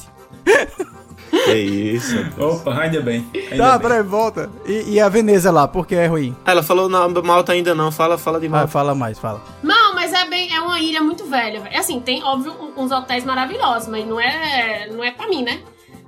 [1.48, 2.16] É isso.
[2.38, 3.26] Opa, ainda bem.
[3.34, 3.88] Ainda Tá, bem.
[3.88, 4.50] peraí, volta.
[4.66, 6.34] E, e a Veneza lá, porque é ruim?
[6.44, 8.68] Ela falou não, Malta ainda não, fala, fala de Ah, Malta.
[8.68, 9.40] fala mais, fala.
[9.62, 11.60] Não, mas é bem, é uma ilha muito velha.
[11.60, 11.78] velho.
[11.78, 15.60] Assim, tem, óbvio, uns hotéis maravilhosos, mas não é, não é pra mim, né?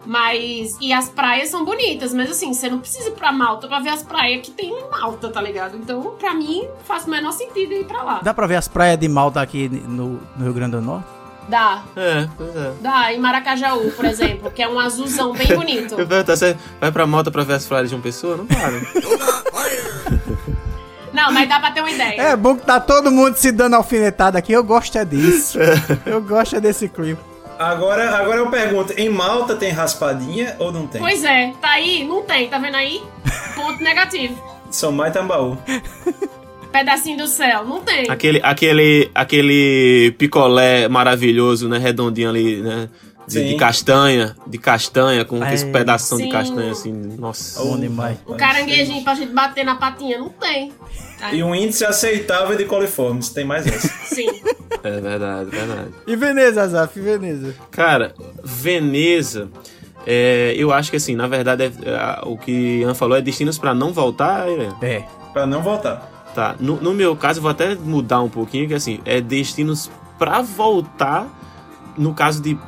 [0.05, 0.77] Mas.
[0.81, 3.91] E as praias são bonitas, mas assim, você não precisa ir pra Malta pra ver
[3.91, 5.77] as praias que tem em Malta, tá ligado?
[5.77, 8.21] Então, pra mim, faz o menor sentido ir pra lá.
[8.23, 11.07] Dá pra ver as praias de Malta aqui no, no Rio Grande do Norte?
[11.49, 11.83] Dá.
[11.97, 12.73] É, pois é.
[12.81, 15.95] Dá, em Maracajaú, por exemplo, que é um azulzão bem bonito.
[15.99, 18.37] Eu perguntar, você vai pra Malta pra ver as praias de uma pessoa?
[18.37, 18.81] Não para.
[21.13, 22.21] Não, mas dá pra ter uma ideia.
[22.21, 24.53] É bom que tá todo mundo se dando alfinetada aqui.
[24.53, 25.59] Eu gosto é disso.
[26.05, 27.21] eu gosto é desse clima.
[27.59, 31.01] Agora, agora eu pergunto, em Malta tem raspadinha ou não tem?
[31.01, 33.03] Pois é, tá aí, não tem, tá vendo aí?
[33.55, 34.43] Ponto negativo.
[34.71, 35.57] São mais Tambaú.
[36.73, 38.11] Pedacinho do céu, não tem.
[38.11, 41.79] aquele, aquele, aquele picolé maravilhoso, né?
[41.79, 42.89] Redondinho ali, né?
[43.27, 45.71] De, de castanha, de castanha, com aqueles É.
[45.73, 47.63] pedação de castanha assim, nossa.
[47.63, 48.19] Bom demais.
[48.29, 50.73] Um caranguejinho pra gente bater na patinha, não tem.
[51.33, 53.89] E um índice aceitável de coliformes, tem mais essa.
[54.15, 54.29] Sim.
[54.83, 55.89] É verdade, verdade.
[56.07, 57.55] E Veneza, Azaf, e Veneza?
[57.71, 58.15] Cara,
[58.45, 59.49] Veneza,
[60.07, 63.57] é, eu acho que assim, na verdade, é- é, o que Ian falou é destinos
[63.59, 64.75] pra não voltar, Ian.
[64.83, 65.03] É.
[65.33, 66.11] pra não voltar.
[66.35, 69.91] Tá, no, no meu caso, eu vou até mudar um pouquinho, que assim, é destinos
[70.19, 71.27] pra voltar,
[71.97, 72.59] no caso de,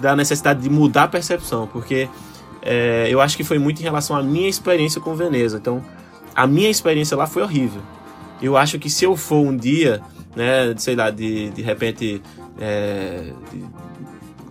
[0.00, 2.08] da necessidade de mudar a percepção, porque
[2.62, 5.56] é, eu acho que foi muito em relação à minha experiência com Veneza.
[5.58, 5.82] Então,
[6.34, 7.80] a minha experiência lá foi horrível.
[8.42, 10.00] Eu acho que se eu for um dia,
[10.36, 12.22] né, sei lá, de, de repente,
[12.58, 13.64] é, de-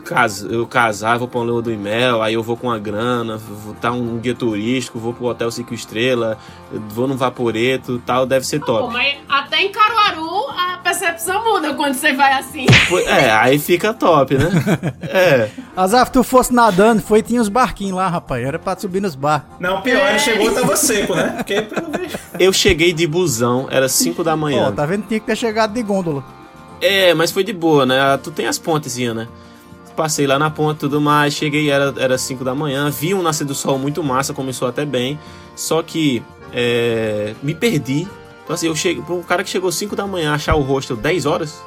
[0.04, 3.38] cas- eu casar, vou pra um lua do mel, aí eu vou com a grana,
[3.38, 6.38] vou estar um guia turístico, vou pro hotel cinco estrelas,
[6.72, 8.94] eu vou num vaporeto tal, deve ser Pô, top.
[8.94, 10.29] mas até em Caruaru
[10.90, 12.66] percepção muda quando você vai assim.
[12.88, 14.50] Pô, É, aí fica top, né?
[15.02, 15.50] É.
[15.76, 18.46] Azaf, tu fosse nadando, foi tinha os barquinhos lá, rapaz.
[18.46, 19.50] Era pra subir nos barcos.
[19.60, 21.34] Não, pior, ele chegou e tava seco, né?
[21.38, 21.90] Porque, pelo.
[22.40, 24.72] Eu cheguei de busão, era 5 da Ó, manhã.
[24.72, 25.06] tá vendo?
[25.08, 26.24] Tinha que ter chegado de gôndola.
[26.82, 27.96] É, mas foi de boa, né?
[28.24, 29.28] Tu tem as pontezinhas, né?
[29.96, 33.22] Passei lá na ponta e tudo mais, cheguei, era, era 5 da manhã, vi um
[33.22, 35.20] nascer do sol muito massa, começou até bem,
[35.58, 36.24] só que
[36.54, 38.08] é, me perdi.
[38.50, 40.96] Então assim, eu cheguei, pra um cara que chegou 5 da manhã achar o hostel
[40.98, 41.62] 10 horas,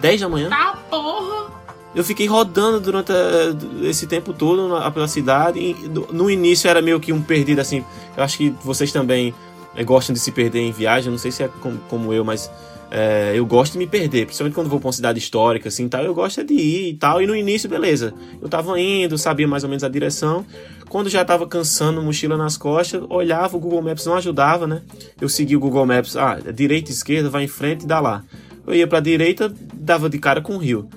[0.00, 1.46] 10 da manhã, Tá porra.
[1.94, 3.54] eu fiquei rodando durante eh,
[3.88, 5.76] esse tempo todo na- pela cidade.
[6.10, 7.84] No- início era meio que um perdido, assim.
[8.16, 9.32] Eu acho que vocês também
[9.76, 11.08] eh, gostam de se perder em viagem.
[11.08, 12.50] Não sei se é com- como eu, mas
[12.96, 14.24] eh, eu gosto de me perder.
[14.26, 16.04] Principalmente quando vou pra uma cidade histórica, assim, tal.
[16.04, 17.20] Eu gosto é de ir e tal.
[17.20, 18.14] E no início, beleza.
[18.40, 20.46] Eu tava indo, sabia mais ou menos a direção.
[20.88, 24.80] Quando já tava cansando, mochila nas costas, olhava, o Google Maps não ajudava, né?
[25.20, 28.22] Eu segui o Google Maps, ah, direita, esquerda, vai em frente e dá lá.
[28.64, 30.88] Eu ia pra direita, dava de cara com o rio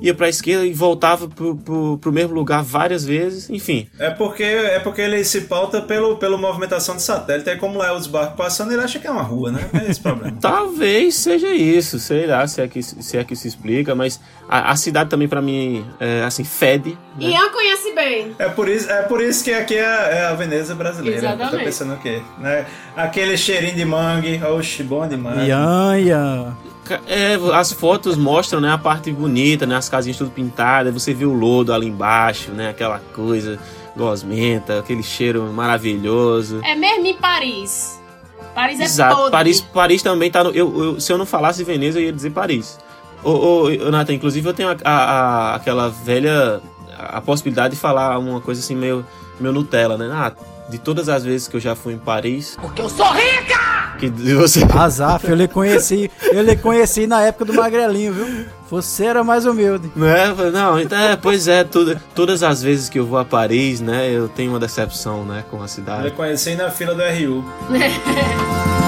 [0.00, 3.88] ia pra esquerda e voltava pro, pro, pro mesmo lugar várias vezes, enfim.
[3.98, 7.50] É porque, é porque ele se pauta pelo, pela movimentação de satélite.
[7.50, 9.68] Aí como lá é os barcos passando, ele acha que é uma rua, né?
[9.74, 10.36] É esse problema.
[10.40, 14.72] Talvez seja isso, sei lá se é que, se, é que se explica, mas a,
[14.72, 16.96] a cidade também pra mim, é, assim, fede.
[17.16, 17.30] Né?
[17.30, 18.34] Ian conhece bem.
[18.38, 21.18] É por isso, é por isso que aqui é, é a Veneza brasileira.
[21.18, 21.50] Exatamente.
[21.50, 22.22] Tá pensando o quê?
[22.38, 22.66] Né?
[22.96, 25.46] Aquele cheirinho de mangue, oxe, bom demais.
[25.46, 26.56] Ian, Ian.
[27.06, 31.24] É, as fotos mostram, né, a parte bonita, né, as casinhas tudo pintadas, você vê
[31.24, 33.58] o lodo ali embaixo, né, aquela coisa
[33.96, 36.60] gosmenta, aquele cheiro maravilhoso.
[36.64, 37.98] É mesmo em Paris.
[38.54, 39.30] Paris é Exato, podre.
[39.32, 40.50] Paris, Paris também tá no.
[40.50, 42.78] Eu, eu- se eu não falasse Veneza, eu ia dizer Paris.
[43.22, 46.60] Ô, ô, ô, Nathan, inclusive eu tenho a, a- a- aquela velha.
[46.98, 49.04] a possibilidade de falar uma coisa assim meio,
[49.40, 50.08] meio Nutella, né?
[50.12, 50.32] Ah,
[50.68, 52.56] de todas as vezes que eu já fui em Paris.
[52.60, 53.57] Porque eu sou rica!
[53.98, 54.64] Que você.
[54.76, 58.46] Azaf, eu lhe conheci, eu lhe conheci na época do Magrelinho, viu?
[58.70, 59.90] Você era mais humilde.
[59.96, 60.32] Não é?
[60.50, 64.10] Não, então, é, pois é, tudo, todas as vezes que eu vou a Paris, né,
[64.10, 66.10] eu tenho uma decepção, né, com a Eu cidade.
[66.12, 67.44] conheci na fila do RU.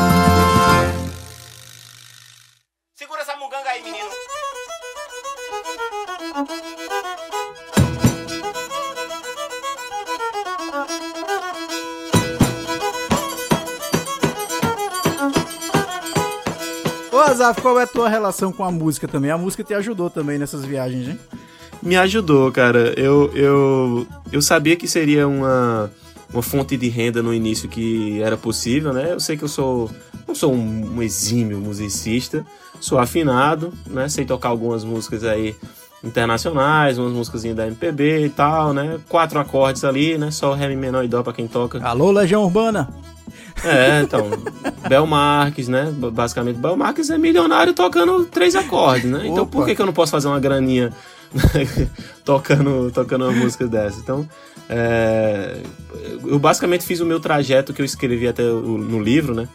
[17.60, 19.30] Qual é a tua relação com a música também?
[19.30, 21.18] A música te ajudou também nessas viagens, hein?
[21.82, 22.92] Me ajudou, cara.
[22.96, 25.90] Eu, eu, eu sabia que seria uma,
[26.32, 29.12] uma fonte de renda no início que era possível, né?
[29.12, 29.90] Eu sei que eu sou
[30.30, 32.46] não sou um, um exímio musicista,
[32.80, 34.08] sou afinado, né?
[34.08, 35.56] Sei tocar algumas músicas aí
[36.04, 38.98] internacionais, umas músicas da MPB e tal, né?
[39.08, 40.30] Quatro acordes ali, né?
[40.30, 41.82] Só ré, menor e dó pra quem toca.
[41.82, 42.88] Alô, Legião Urbana.
[43.64, 44.30] É, então,
[44.88, 45.92] Bel Marques, né?
[46.12, 49.22] Basicamente, Bel Marques é milionário tocando três acordes, né?
[49.26, 49.66] Então por Opa.
[49.68, 50.92] que, que eu não posso fazer uma graninha
[52.24, 53.98] tocando, tocando uma música dessa?
[54.00, 54.28] Então,
[54.68, 55.58] é,
[56.24, 59.48] eu basicamente fiz o meu trajeto que eu escrevi até o- no livro, né?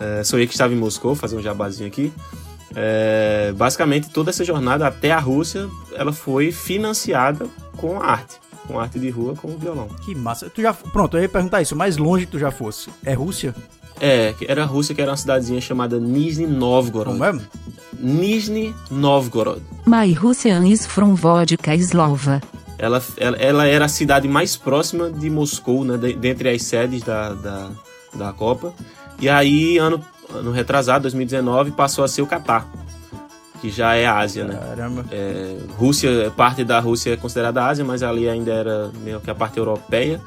[0.00, 2.12] É, sou eu que estava em Moscou, fazer um jabazinho aqui.
[2.74, 7.46] É, basicamente, toda essa jornada até a Rússia, ela foi financiada
[7.76, 8.36] com arte.
[8.68, 9.88] Com arte de rua, com violão.
[10.04, 10.48] Que massa.
[10.48, 11.74] Tu já, pronto, eu ia perguntar isso.
[11.74, 12.90] O mais longe que tu já fosse.
[13.04, 13.52] É Rússia?
[14.00, 17.18] É, era a Rússia, que era uma cidadezinha chamada Nizhny Novgorod.
[17.18, 17.48] Não mesmo?
[17.98, 19.60] Nizhny Novgorod.
[19.86, 22.40] My Russian is from Vodka Slova.
[22.78, 27.02] Ela, ela, ela era a cidade mais próxima de Moscou, né, de- dentre as sedes
[27.02, 27.70] da, da,
[28.14, 28.72] da Copa.
[29.20, 30.00] E aí, ano,
[30.32, 32.68] ano retrasado, 2019, passou a ser o Catar,
[33.60, 34.58] que já é a Ásia, né?
[34.58, 35.04] Caramba.
[35.10, 39.34] É, Rússia, parte da Rússia é considerada Ásia, mas ali ainda era meio que a
[39.34, 40.20] parte europeia.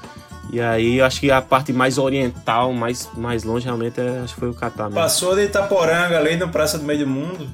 [0.52, 4.34] E aí, eu acho que a parte mais oriental, mais, mais longe, realmente, é, acho
[4.34, 4.96] que foi o Catar mesmo.
[4.96, 7.48] Passou de Itaporanga ali no Praça do Meio do Mundo.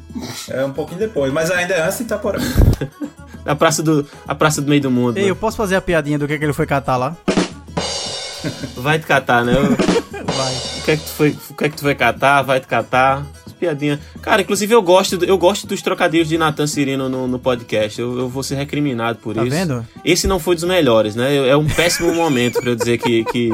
[0.49, 2.45] É um pouquinho depois, mas ainda é antes de Itaporanga.
[3.45, 5.15] A praça do, a praça do meio do mundo.
[5.15, 5.29] Ei, né?
[5.29, 7.15] eu posso fazer a piadinha do que, que ele foi catar lá?
[8.75, 9.53] Vai te catar, né?
[9.53, 9.69] Eu-
[10.37, 10.53] Vai.
[10.53, 12.41] O que é que tu foi, o que é que tu foi catar?
[12.41, 13.23] Vai te catar?
[13.57, 13.99] Piadinha.
[14.21, 17.99] Cara, inclusive eu gosto, eu gosto dos trocadilhos de Nathan Cirino no, no podcast.
[17.99, 19.55] Eu, eu vou ser recriminado por Tá isso.
[19.55, 19.85] vendo?
[20.05, 21.47] Esse não foi dos melhores, né?
[21.47, 23.49] É um péssimo momento pra eu dizer que, que,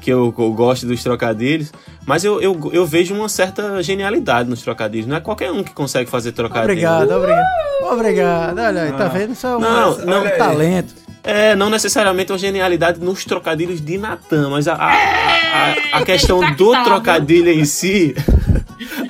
[0.00, 1.72] que eu, eu gosto dos trocadilhos.
[2.06, 5.06] Mas eu, eu, eu vejo uma certa genialidade nos trocadilhos.
[5.06, 6.72] Não é qualquer um que consegue fazer trocadilho.
[6.72, 7.46] Obrigado, obrigado.
[7.92, 8.58] Obrigado.
[8.58, 9.32] Olha aí, tá vendo?
[9.32, 10.24] Isso é um, Não, é não.
[10.24, 10.94] um talento.
[11.22, 16.38] É, não necessariamente uma genialidade nos trocadilhos de Natan, mas a, a, a, a questão
[16.40, 16.84] do Intactável.
[16.84, 18.14] trocadilho em si.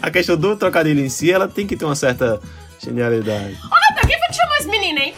[0.04, 2.38] A questão do trocadilho em si, ela tem que ter uma certa
[2.78, 3.58] genialidade.
[3.64, 5.14] Ô, Natan, quem foi que chamou esse menino, hein?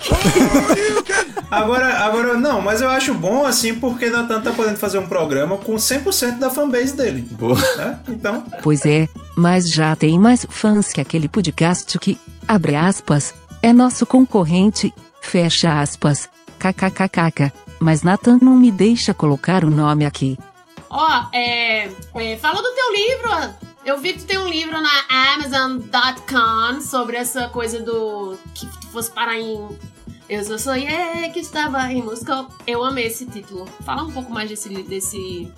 [1.50, 5.56] Agora, agora, não, mas eu acho bom assim porque Natan tá podendo fazer um programa
[5.58, 7.22] com 100% da fanbase dele.
[7.32, 7.58] Boa.
[7.76, 7.98] Né?
[8.08, 12.16] Então, Pois é, mas já tem mais fãs que aquele podcast que,
[12.46, 16.28] abre aspas, é nosso concorrente, fecha aspas,
[16.60, 17.52] kkkk.
[17.80, 20.38] Mas Nathan não me deixa colocar o nome aqui.
[20.88, 23.66] Ó, é, é, Falou do teu livro.
[23.86, 28.36] Eu vi que tu tem um livro na Amazon.com sobre essa coisa do.
[28.52, 29.64] que tu fosse parar em.
[30.28, 32.48] Eu só sonhei que estava em Moscou.
[32.66, 33.64] Eu amei esse título.
[33.84, 35.48] Fala um pouco mais desse, desse,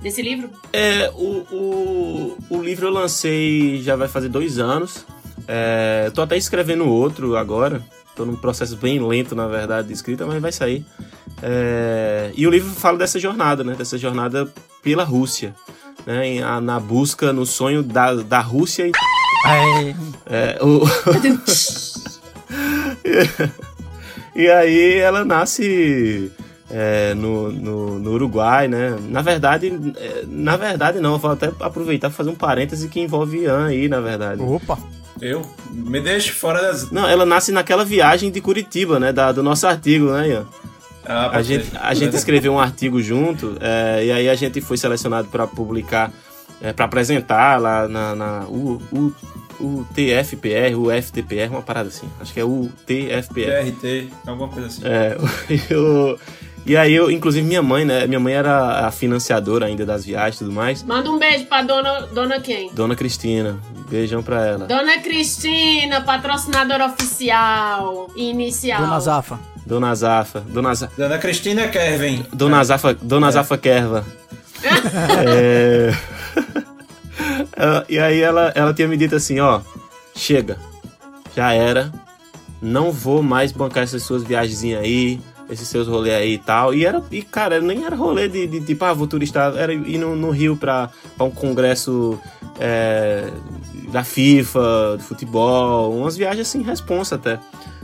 [0.00, 0.48] desse livro.
[0.72, 5.04] É, o, o, o livro eu lancei já vai fazer dois anos.
[5.46, 7.84] É, tô até escrevendo outro agora.
[8.16, 10.82] Tô num processo bem lento, na verdade, de escrita, mas vai sair.
[11.42, 13.74] É, e o livro fala dessa jornada, né?
[13.74, 14.50] Dessa jornada
[14.82, 15.54] pela Rússia.
[16.10, 18.92] Né, em- a- na busca, no sonho da, da Rússia e
[19.46, 19.94] Aí,
[20.26, 20.82] É, o...
[24.34, 26.30] e aí ela nasce
[26.70, 28.96] é, no, no, no Uruguai, né?
[29.08, 33.00] Na verdade, é, na verdade não, eu vou até aproveitar para fazer um parêntese que
[33.00, 34.42] envolve Ian aí, na verdade.
[34.42, 34.78] opa.
[35.20, 36.90] eu me deixe fora das.
[36.90, 39.12] Não, ela nasce naquela viagem de Curitiba, né?
[39.12, 40.46] Da, do nosso artigo, né, Ian?
[41.04, 44.76] Ah, A gente, a gente escreveu um artigo junto, é, e aí a gente foi
[44.76, 46.12] selecionado para publicar,
[46.60, 49.12] é, para apresentar lá na, na U, U,
[49.60, 52.08] o TFPR, o FTPR, uma parada assim.
[52.20, 53.70] Acho que é o TFPR.
[53.72, 54.82] TRT, alguma coisa assim.
[54.84, 55.16] É,
[55.70, 56.18] eu,
[56.64, 58.06] e aí eu, inclusive minha mãe, né?
[58.06, 60.82] Minha mãe era a financiadora ainda das viagens e tudo mais.
[60.82, 62.70] Manda um beijo pra dona, dona quem?
[62.72, 64.66] Dona Cristina, beijão pra ela.
[64.66, 68.80] Dona Cristina, patrocinadora oficial e inicial.
[68.82, 69.38] Dona Zafa.
[69.70, 70.92] Dona Zafa, Dona Zafa.
[70.98, 72.26] Dona Cristina Kervin.
[72.32, 74.04] Dona Zafa, Dona Zafa Kerva.
[75.26, 75.94] É...
[77.56, 79.60] Ela- e aí ela, ela tinha me dito assim, ó,
[80.14, 80.58] chega,
[81.36, 81.92] já era,
[82.60, 86.74] não vou mais bancar essas suas viagens aí, esses seus rolês aí e tal.
[86.74, 89.98] E era, e cara, nem era rolê de, de tipo, ah, vou turistar, era ir
[89.98, 92.18] no, no Rio pra, pra um congresso
[92.58, 93.28] é,
[93.92, 97.38] da FIFA, de futebol, umas viagens assim, responsa até.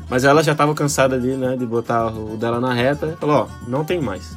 [0.09, 3.49] Mas ela já tava cansada de, né, de botar o dela na reta e falou,
[3.49, 4.37] ó, não tem mais.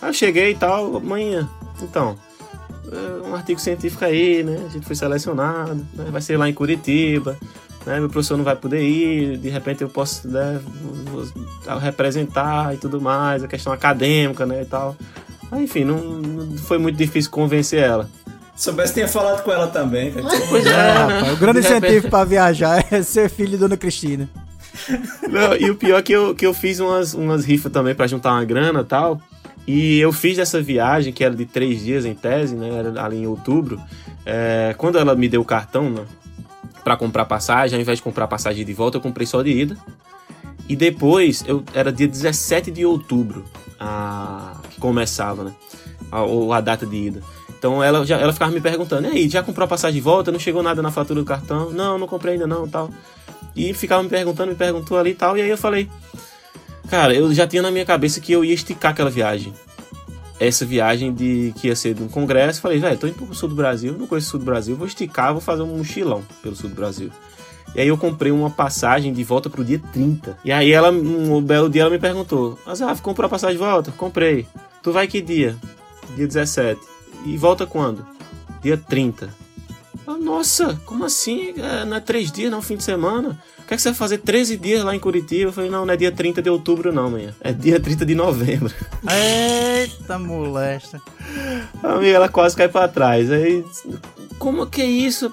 [0.00, 1.48] Aí eu cheguei e tal, amanhã,
[1.82, 2.16] então,
[2.90, 6.54] é, um artigo científico aí, né, a gente foi selecionado, né, vai ser lá em
[6.54, 7.36] Curitiba,
[7.84, 10.58] né, meu professor não vai poder ir, de repente eu posso né,
[11.80, 14.96] representar e tudo mais, a questão acadêmica, né, e tal.
[15.52, 18.08] Aí, enfim, não, não foi muito difícil convencer ela.
[18.54, 20.12] Se soubesse, tinha falado com ela também.
[20.48, 20.92] Pois É, né?
[21.16, 24.28] rapaz, o grande incentivo pra viajar é ser filho de Dona Cristina.
[25.28, 28.06] Não, e o pior é que eu, que eu fiz umas, umas rifas também pra
[28.06, 29.20] juntar uma grana e tal.
[29.66, 32.68] E eu fiz essa viagem, que era de três dias em tese, né?
[32.70, 33.80] Era ali em outubro.
[34.24, 36.04] É, quando ela me deu o cartão, né?
[36.82, 39.76] Pra comprar passagem, ao invés de comprar passagem de volta, eu comprei só de ida.
[40.68, 43.44] E depois, eu, era dia 17 de outubro
[43.78, 45.52] a, que começava, né?
[46.10, 47.22] A, ou a data de ida.
[47.58, 50.32] Então ela, já, ela ficava me perguntando, e aí, já comprou a passagem de volta?
[50.32, 51.70] Não chegou nada na fatura do cartão?
[51.70, 52.90] Não, não comprei ainda não, tal.
[53.54, 55.36] E ficava me perguntando, me perguntou ali e tal.
[55.36, 55.88] E aí eu falei,
[56.88, 59.52] cara, eu já tinha na minha cabeça que eu ia esticar aquela viagem.
[60.38, 62.60] Essa viagem de que ia ser de um congresso.
[62.60, 64.86] Falei, velho, tô indo pro sul do Brasil, não conheço o sul do Brasil, vou
[64.86, 67.10] esticar, vou fazer um mochilão pelo sul do Brasil.
[67.74, 70.38] E aí eu comprei uma passagem de volta pro dia 30.
[70.44, 73.92] E aí ela, um belo dia, ela me perguntou: Azaf, comprou a passagem de volta?
[73.92, 74.46] Comprei.
[74.82, 75.56] Tu vai que dia?
[76.16, 76.80] Dia 17.
[77.26, 78.04] E volta quando?
[78.62, 79.28] Dia 30.
[80.18, 81.54] Nossa, como assim?
[81.56, 83.38] É, Não é três dias, não, fim de semana?
[83.58, 85.50] O que, é que você vai fazer 13 dias lá em Curitiba?
[85.50, 87.34] Eu falei, não, não é dia 30 de outubro, não, manhã.
[87.40, 88.72] É dia 30 de novembro.
[89.08, 91.00] Eita molesta.
[91.82, 93.30] A amiga, ela quase cai pra trás.
[93.30, 93.64] Aí,
[94.38, 95.30] como que é isso?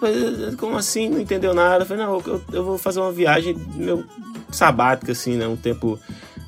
[0.57, 1.09] Como assim?
[1.09, 1.83] Não entendeu nada.
[1.83, 4.03] Eu falei, não, eu, eu vou fazer uma viagem meu
[4.51, 5.47] sabática, assim, né?
[5.47, 5.99] Um tempo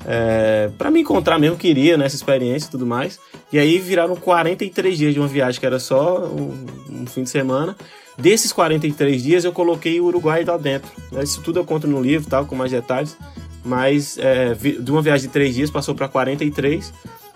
[0.04, 2.06] é, para me encontrar mesmo, queria, né?
[2.06, 3.18] Essa experiência e tudo mais.
[3.52, 7.30] E aí viraram 43 dias de uma viagem que era só um, um fim de
[7.30, 7.76] semana.
[8.20, 10.90] Desses 43 dias eu coloquei o Uruguai lá dentro.
[11.22, 13.16] Isso tudo eu conto no livro, tal, com mais detalhes.
[13.64, 16.92] Mas é, de uma viagem de 3 dias passou para 43.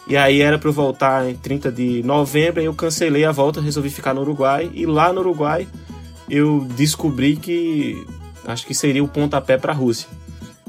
[0.07, 3.61] E aí era para eu voltar em 30 de novembro, aí eu cancelei a volta,
[3.61, 4.71] resolvi ficar no Uruguai.
[4.75, 5.67] E lá no Uruguai
[6.29, 8.07] eu descobri que
[8.47, 10.09] acho que seria o pontapé para a Rússia.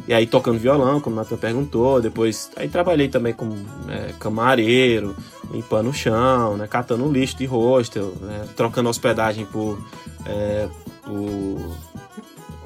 [0.08, 3.56] E aí tocando violão, como o Nathan perguntou, depois aí trabalhei também como
[3.90, 5.16] é, camareiro,
[5.52, 9.80] limpando o chão, né, catando lixo de hostel, né, trocando hospedagem por,
[10.28, 10.68] é,
[11.04, 11.76] por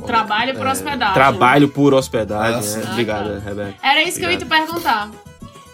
[0.05, 1.13] Trabalho por é, hospedagem.
[1.13, 2.77] Trabalho por hospedagem, Nossa.
[2.79, 2.85] né?
[2.87, 3.49] Ah, Obrigado, tá.
[3.49, 3.75] Rebeca.
[3.83, 4.67] Era isso que eu ia te Obrigado.
[4.67, 5.11] perguntar.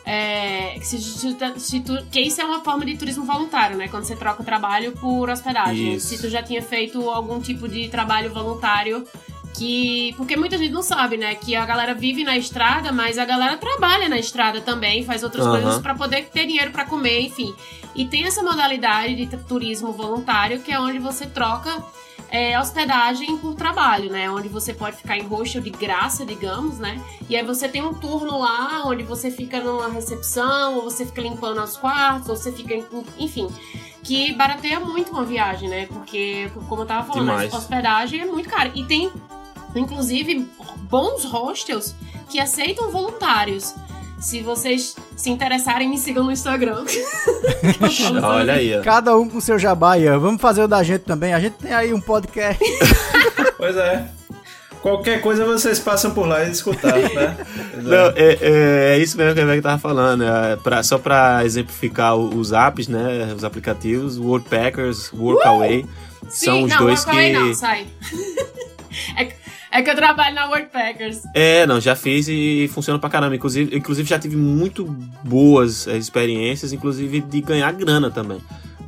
[0.08, 3.88] É, se, se, se tu, que isso é uma forma de turismo voluntário, né?
[3.88, 5.96] Quando você troca o trabalho por hospedagem.
[5.96, 6.08] Isso.
[6.08, 9.04] Se tu já tinha feito algum tipo de trabalho voluntário
[9.58, 10.14] que.
[10.18, 11.36] Porque muita gente não sabe, né?
[11.36, 15.46] Que a galera vive na estrada, mas a galera trabalha na estrada também, faz outras
[15.46, 15.62] Aham.
[15.62, 17.54] coisas pra poder ter dinheiro pra comer, enfim.
[17.96, 21.82] E tem essa modalidade de turismo voluntário que é onde você troca
[22.30, 24.30] é, hospedagem por trabalho, né?
[24.30, 27.00] Onde você pode ficar em hostel de graça, digamos, né?
[27.30, 31.22] E aí você tem um turno lá onde você fica numa recepção, ou você fica
[31.22, 32.86] limpando os quartos, ou você fica, em-
[33.18, 33.48] enfim.
[34.04, 35.86] Que barateia muito uma viagem, né?
[35.88, 37.54] Porque, como eu tava falando, Demais.
[37.54, 38.72] a hospedagem é muito cara.
[38.76, 39.12] E tem,
[39.80, 40.48] inclusive,
[40.90, 41.96] bons hostels
[42.30, 43.74] que aceitam voluntários.
[44.20, 46.86] Se vocês se interessarem, me sigam no Instagram.
[48.24, 48.82] Olha aí, ó.
[48.82, 50.18] Cada um com seu jabá, Ian.
[50.20, 51.34] Vamos fazer o da gente também.
[51.34, 52.64] A gente tem aí um podcast.
[53.58, 54.06] Pois é.
[54.82, 57.38] Qualquer coisa vocês passam por lá e escutar, né?
[57.74, 57.90] Pois é.
[57.90, 60.24] Não, é, é, é isso mesmo que a Rebeca tava falando.
[60.24, 63.34] É, pra- só pra exemplificar os apps, né?
[63.36, 65.86] Os aplicativos, Worldpackers, Workaway.
[66.30, 67.40] São os não, dois Workaway que.
[67.40, 67.88] não, sai.
[69.18, 69.36] é, que-
[69.76, 71.22] é que eu trabalho na Worldpackers.
[71.34, 73.36] É, não, já fiz e funciona pra caramba.
[73.36, 74.86] Inclusive, inclusive já tive muito
[75.24, 78.40] boas é, experiências, inclusive de ganhar grana também.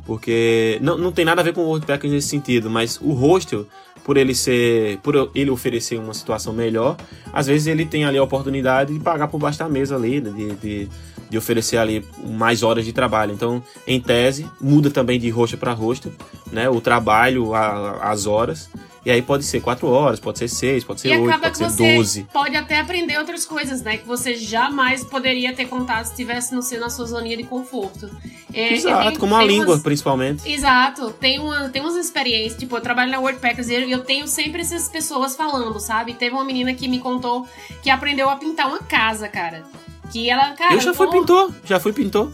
[0.06, 3.66] Porque não, não tem nada a ver com o Worldpackers nesse sentido, mas o hostel,
[4.04, 4.98] por ele ser.
[5.02, 6.96] por ele oferecer uma situação melhor,
[7.32, 10.30] às vezes ele tem ali a oportunidade de pagar por baixo da mesa ali, né,
[10.30, 10.88] de, de,
[11.28, 13.32] de oferecer ali mais horas de trabalho.
[13.34, 16.10] Então, em tese, muda também de hostel para hostel,
[16.50, 16.70] né?
[16.70, 18.70] O trabalho, a- as horas.
[19.08, 21.52] E aí pode ser 4 horas, pode ser 6, pode ser e 8, acaba pode
[21.52, 22.26] que ser você 12.
[22.30, 23.96] pode até aprender outras coisas, né?
[23.96, 28.10] Que você jamais poderia ter contato se estivesse no seu, na sua zoninha de conforto.
[28.52, 30.46] É, Exato, tenho- como a tem língua, umas- principalmente.
[30.46, 34.60] Exato, tem, uma, tem umas experiências, tipo, eu trabalho na WordPackers e eu- tenho sempre
[34.60, 36.12] essas pessoas falando, sabe?
[36.12, 37.46] Teve uma menina que me contou
[37.82, 39.64] que aprendeu a pintar uma casa, cara.
[40.12, 40.74] Que ela, cara.
[40.74, 42.30] eu já fui pintor, já fui pintor.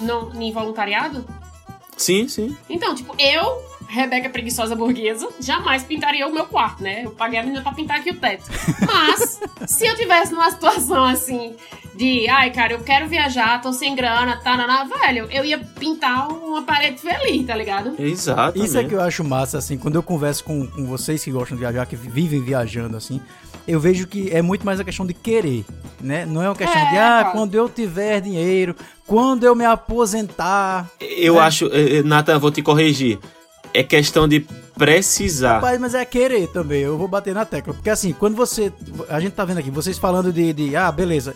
[0.00, 1.24] No, em voluntariado?
[1.96, 2.56] Sim, sim.
[2.68, 3.62] Então, tipo, eu,
[3.92, 7.04] Rebeca Preguiçosa Burguesa, jamais pintaria o meu quarto, né?
[7.04, 8.44] Eu paguei a menina pra pintar aqui o teto.
[8.86, 9.38] Mas,
[9.70, 11.54] se eu tivesse numa situação assim,
[11.94, 16.26] de, ai, cara, eu quero viajar, tô sem grana, tá, na velho, eu ia pintar
[16.28, 17.94] uma parede feliz, tá ligado?
[17.98, 18.58] Exato.
[18.58, 21.54] Isso é que eu acho massa, assim, quando eu converso com, com vocês que gostam
[21.54, 23.20] de viajar, que vivem viajando, assim,
[23.68, 25.66] eu vejo que é muito mais a questão de querer,
[26.00, 26.24] né?
[26.24, 28.74] Não é uma questão É, de, ah, quando eu tiver dinheiro,
[29.06, 30.90] quando eu me aposentar.
[30.98, 33.18] Eu acho, eh, eh, Nathan, vou te corrigir.
[33.74, 34.46] É questão de
[34.76, 35.54] precisar.
[35.56, 37.72] Rapaz, mas é querer também, eu vou bater na tecla.
[37.74, 38.72] Porque assim, quando você.
[39.08, 41.34] A gente tá vendo aqui, vocês falando de, de ah, beleza.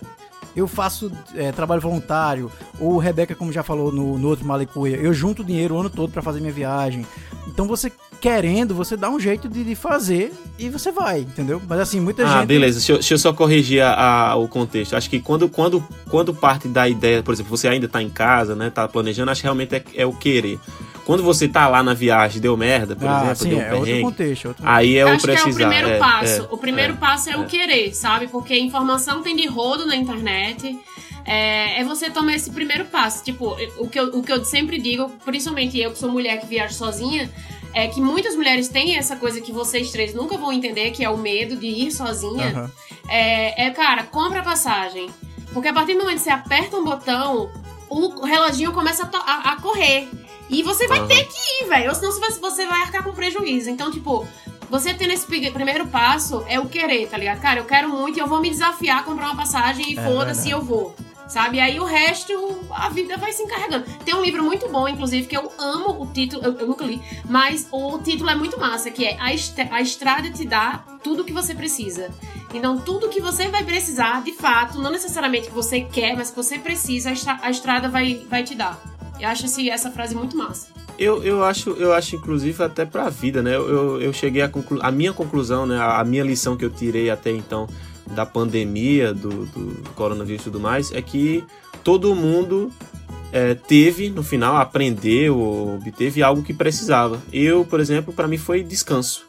[0.54, 5.12] Eu faço é, trabalho voluntário, ou Rebeca, como já falou no, no outro Malicuia, eu
[5.12, 7.06] junto dinheiro o ano todo pra fazer minha viagem.
[7.46, 11.60] Então você querendo, você dá um jeito de, de fazer e você vai, entendeu?
[11.68, 12.46] Mas assim, muita Ah, gente.
[12.46, 12.78] beleza.
[12.78, 14.96] Deixa eu, deixa eu só corrigir a- a- o contexto.
[14.96, 18.56] Acho que quando, quando, quando parte da ideia, por exemplo, você ainda tá em casa,
[18.56, 18.70] né?
[18.70, 20.58] Tá planejando, acho que realmente é, é o querer.
[21.06, 23.74] Quando você tá lá na viagem, deu merda, por Ah, exemplo, sim, deu um é
[23.74, 24.44] outro contexto.
[24.44, 25.44] é outro Aí é Eu o acho precisar.
[25.44, 26.42] que é o primeiro é, passo.
[26.42, 27.36] é, o primeiro é, passo é, é.
[27.38, 28.26] o querer, sabe?
[28.26, 30.76] Porque a informação tem de rodo na internet.
[31.24, 33.22] É, é você tomar esse primeiro passo.
[33.24, 36.46] Tipo, o que, eu, o que eu sempre digo, principalmente eu que sou mulher que
[36.46, 37.30] viaja sozinha,
[37.72, 41.10] é que muitas mulheres têm essa coisa que vocês três nunca vão entender, que é
[41.10, 42.46] o medo de ir sozinha.
[42.48, 42.70] Aham.
[43.08, 45.08] É, é, cara, compra a passagem.
[45.52, 47.48] Porque a partir do momento que você aperta um botão,
[47.88, 50.08] o reloginho começa a- a correr.
[50.48, 51.08] E você vai Aham.
[51.08, 51.88] ter que ir, velho.
[51.88, 53.68] Ou senão você vai, você vai arcar com prejuízo.
[53.70, 54.26] Então, tipo,
[54.70, 57.40] você tendo esse pri- primeiro passo é o querer, tá ligado?
[57.40, 60.02] Cara, eu quero muito e eu vou me desafiar a comprar uma passagem e É
[60.04, 60.94] foda-se, eu vou.
[61.28, 61.58] Sabe?
[61.58, 62.32] Aí o resto,
[62.70, 63.84] a vida vai se encarregando.
[64.04, 67.02] Tem um livro muito bom, inclusive, que eu amo o título, eu, eu nunca li,
[67.28, 71.22] mas o título é muito massa, que é a, Est- a Estrada te dá tudo
[71.22, 72.10] o que você precisa.
[72.54, 76.36] Então, tudo que você vai precisar, de fato, não necessariamente que você quer, mas que
[76.36, 78.80] você precisa, a, estra- a estrada vai, vai te dar.
[79.18, 80.68] Eu acho essa frase muito massa.
[80.98, 83.54] Eu, eu, acho, eu acho, inclusive, até pra vida, né?
[83.54, 84.78] Eu, eu, cheguei à conclu...
[84.82, 85.78] a minha conclusão, né?
[85.78, 87.68] A minha lição que eu tirei até então
[88.14, 91.44] da pandemia, do, do coronavírus e tudo mais, é que
[91.82, 92.70] todo mundo
[93.32, 95.38] é, teve, no final, aprendeu
[95.76, 97.20] obteve algo que precisava.
[97.32, 99.26] Eu, por exemplo, pra mim foi descanso.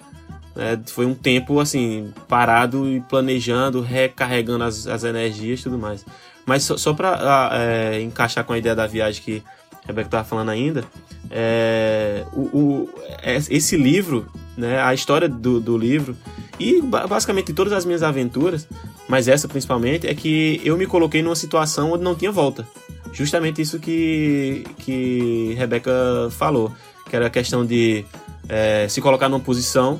[0.55, 0.79] né?
[0.87, 6.05] foi um tempo, assim, parado e planejando, recarregando as, as energias e tudo mais.
[6.45, 9.56] Mas só, só pra ah, é, encaixar com a ideia da viagem que a
[9.87, 10.83] Rebeca tava falando ainda,
[11.31, 12.89] é, o, o-
[13.21, 14.27] é- esse livro,
[14.57, 16.15] né, a história do, do livro,
[16.59, 18.67] e ba- basicamente todas as minhas aventuras,
[19.07, 22.67] mas essa principalmente, é que eu me coloquei numa situação onde não tinha volta.
[23.13, 25.91] Justamente isso que, que Rebeca
[26.31, 26.71] falou,
[27.09, 28.03] que era a questão de
[28.49, 29.99] é, se colocar numa posição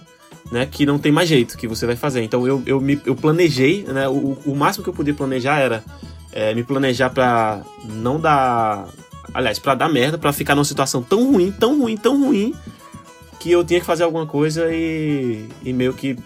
[0.52, 2.22] né, que não tem mais jeito, que você vai fazer.
[2.22, 5.84] Então eu, eu, me, eu planejei, né, o, o máximo que eu podia planejar era
[6.32, 8.88] é, me planejar pra não dar.
[9.38, 12.56] Aliás, pra dar merda, pra ficar numa situação tão ruim, tão ruim, tão ruim,
[13.40, 16.18] que eu tinha que fazer alguma coisa e, e meio que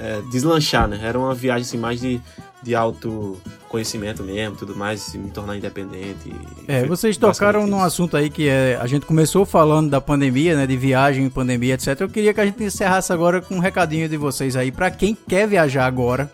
[0.00, 0.98] é, deslanchar, né?
[1.00, 2.20] Era uma viagem assim, mais de,
[2.60, 6.28] de autoconhecimento mesmo, tudo mais, e me tornar independente.
[6.28, 7.86] e É, vocês tocaram basicamente num isso.
[7.86, 12.00] assunto aí que é, a gente começou falando da pandemia, né, de viagem, pandemia, etc.
[12.00, 15.16] Eu queria que a gente encerrasse agora com um recadinho de vocês aí pra quem
[15.28, 16.28] quer viajar agora,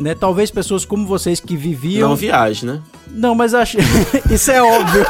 [0.00, 0.14] né?
[0.14, 2.80] Talvez pessoas como vocês que viviam Não viagem, né?
[3.08, 3.76] Não, mas acho
[4.30, 5.04] isso é óbvio.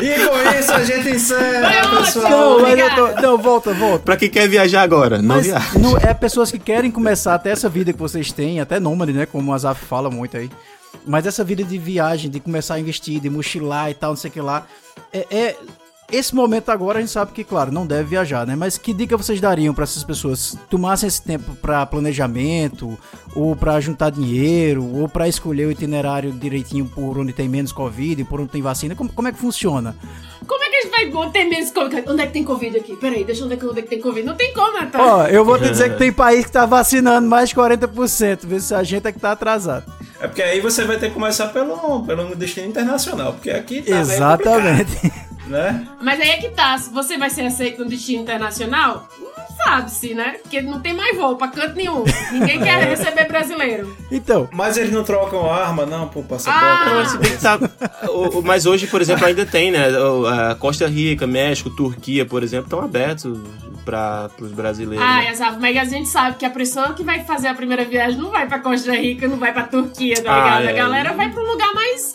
[0.00, 2.30] E com isso a gente encerra, pessoal.
[2.30, 4.00] não, mas eu tô, não, volta, volta.
[4.04, 5.80] Pra quem quer viajar agora, não Mas viagem.
[5.80, 9.26] não, é pessoas que querem começar até essa vida que vocês têm, até nômade, né?
[9.26, 10.50] Como o Azaf fala muito aí.
[11.06, 14.28] Mas essa vida de viagem, de começar a investir, de mochilar e tal, não sei
[14.30, 14.66] o que lá.
[15.12, 15.56] É, é-
[16.10, 18.54] esse momento agora a gente sabe que, claro, não deve viajar, né?
[18.54, 22.96] Mas que dica vocês dariam para essas pessoas tomassem esse tempo para planejamento,
[23.34, 28.22] ou para juntar dinheiro, ou para escolher o itinerário direitinho por onde tem menos Covid,
[28.24, 28.94] por onde tem vacina?
[28.94, 29.96] Como, como é que funciona?
[30.46, 32.04] Como é que a gente vai ter menos Covid?
[32.08, 32.96] Onde é que tem Covid aqui?
[32.96, 34.24] Peraí, deixa eu ver onde é que tem Covid.
[34.24, 35.04] Não tem como, Natal.
[35.04, 38.60] Ó, eu vou te dizer que tem país que tá vacinando mais de 40%, vê
[38.60, 39.92] se a gente é que tá atrasado.
[40.20, 43.98] É porque aí você vai ter que começar pelo, pelo destino internacional, porque aqui tá
[43.98, 45.12] Exatamente.
[45.46, 45.86] né?
[46.00, 50.14] Mas aí é que tá, se você vai ser aceito no destino internacional, não sabe-se,
[50.14, 50.36] né?
[50.42, 52.04] Porque não tem mais voo pra canto nenhum.
[52.32, 53.96] Ninguém quer receber brasileiro.
[54.10, 57.14] Então, Mas eles não trocam arma, não, por passaporte.
[57.16, 57.18] Ah!
[57.18, 57.58] Bem que tá-
[58.44, 59.86] mas hoje, por exemplo, ainda tem, né?
[60.50, 63.38] A Costa Rica, México, Turquia, por exemplo, estão abertos
[63.84, 65.04] para os brasileiros.
[65.06, 65.30] Ah, né?
[65.30, 65.58] exato.
[65.60, 68.46] Mas a gente sabe que a pessoa que vai fazer a primeira viagem não vai
[68.46, 70.64] pra Costa Rica, não vai pra Turquia, tá Ah, ligado?
[70.76, 70.80] é.
[70.80, 72.14] A galera vai pra um lugar mais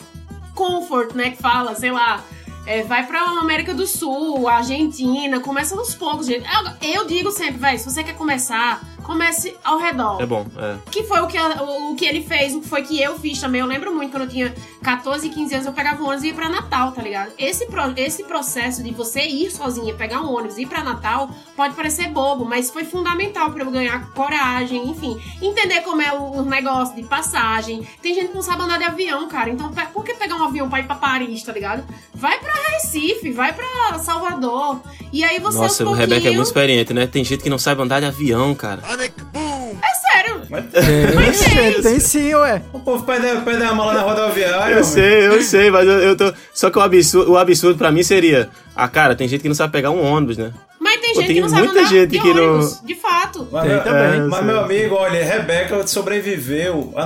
[0.53, 1.31] comfort, né?
[1.31, 2.21] Que fala, sei lá.
[2.65, 6.45] É, vai pra América do Sul, Argentina, começa aos poucos, gente.
[6.81, 10.21] Eu, eu digo sempre, velho, se você quer começar, comece ao redor.
[10.21, 10.75] É bom, é.
[10.91, 13.39] Que foi o que, o, o que ele fez, o que foi que eu fiz
[13.39, 13.61] também.
[13.61, 16.33] Eu lembro muito quando eu tinha 14, 15 anos, eu pegava um ônibus e ia
[16.33, 17.31] pra Natal, tá ligado?
[17.37, 21.29] Esse, pro- esse processo de você ir sozinha, pegar um ônibus e ir pra Natal,
[21.55, 25.19] pode parecer bobo, mas foi fundamental pra eu ganhar coragem, enfim.
[25.41, 27.87] Entender como é o, o negócio de passagem.
[28.01, 29.49] Tem gente que não sabe andar de avião, cara.
[29.49, 31.83] Então, por que pegar um avião pra ir pra Paris, tá ligado?
[32.13, 34.79] Vai pra Recife, vai pra Salvador.
[35.11, 37.07] E aí você Nossa, o aos Rebeca é muito experiente, né?
[37.07, 38.81] Tem gente que não sabe andar de avião, cara.
[38.99, 40.41] É sério.
[40.71, 42.61] Tem, tem sim, ué.
[42.73, 44.75] O povo pede, pede a mala na rodoviária.
[44.75, 46.33] Eu sei, eu sei, mas eu, eu tô.
[46.53, 48.49] Só que o absurdo, o absurdo pra mim seria.
[48.75, 50.51] Ah, cara, tem gente que não sabe pegar um ônibus, né?
[50.79, 52.81] Mas tem Pô, gente tem que não sabe muita andar gente de que não- ônibus,
[52.83, 53.47] de fato.
[53.51, 54.21] Mas, Tem meu, também.
[54.27, 56.93] mas eu meu amigo, olha, Rebeca sobreviveu.
[56.95, 57.03] A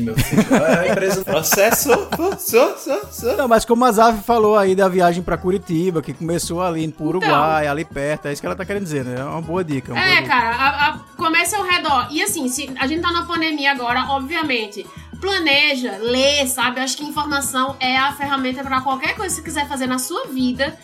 [0.00, 0.42] meu filho.
[0.80, 1.24] A empresa.
[1.24, 1.90] Processo.
[3.36, 7.06] Não, mas como a Zaf falou aí da viagem pra Curitiba, que começou ali pro
[7.06, 9.20] Uruguai, ali perto, é isso que ela tá querendo dizer, né?
[9.20, 9.92] É uma boa dica.
[9.92, 10.28] uma boa É, dica.
[10.28, 12.08] cara, a, a, comece ao redor.
[12.10, 14.86] E assim, se a gente tá na pandemia agora, obviamente.
[15.20, 16.80] Planeja, lê, sabe?
[16.80, 19.98] Eu acho que informação é a ferramenta pra qualquer coisa que você quiser fazer na
[19.98, 20.76] sua vida.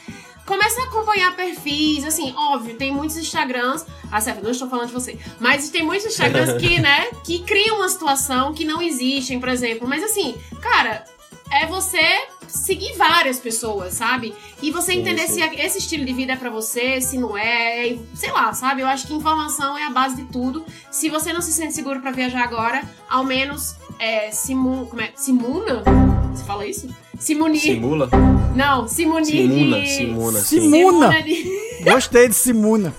[0.47, 3.87] Comece a acompanhar perfis, assim, óbvio, tem muitos Instagrams.
[4.11, 5.19] Ah, certo, não estou falando de você.
[5.39, 9.87] Mas tem muitos Instagrams que, né, que criam uma situação que não existem, por exemplo.
[9.87, 11.05] Mas assim, cara,
[11.53, 14.35] é você seguir várias pessoas, sabe?
[14.61, 18.31] E você entender se esse estilo de vida é pra você, se não é, sei
[18.33, 18.83] lá, sabe?
[18.83, 20.65] Eu acho que informação é a base de tudo.
[20.91, 25.13] Se você não se sente seguro pra viajar agora, ao menos é, simu, como é?
[25.15, 25.83] simuna?
[26.33, 26.89] Você fala isso?
[27.19, 27.61] Se munir.
[27.61, 28.09] Simula?
[28.55, 29.89] Não, se munir Simuna, de...
[29.89, 30.61] Simuna, sim.
[30.61, 31.23] Simuna.
[31.23, 31.83] de...
[31.85, 32.95] Gostei de Simuna.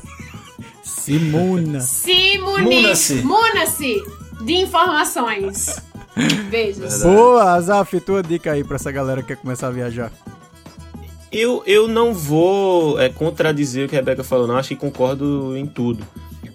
[0.84, 1.80] Simuna.
[1.82, 2.82] Se munir.
[2.82, 3.16] Muna-se.
[3.16, 4.04] Muna-se
[4.42, 5.82] de informações.
[6.50, 7.02] Beijos.
[7.02, 10.12] Boa, Zaf, tua dica aí pra essa galera que quer começar a viajar.
[11.32, 14.58] Eu, eu não vou é, contradizer o que a Rebeca falou, não.
[14.58, 16.06] Acho que concordo em tudo.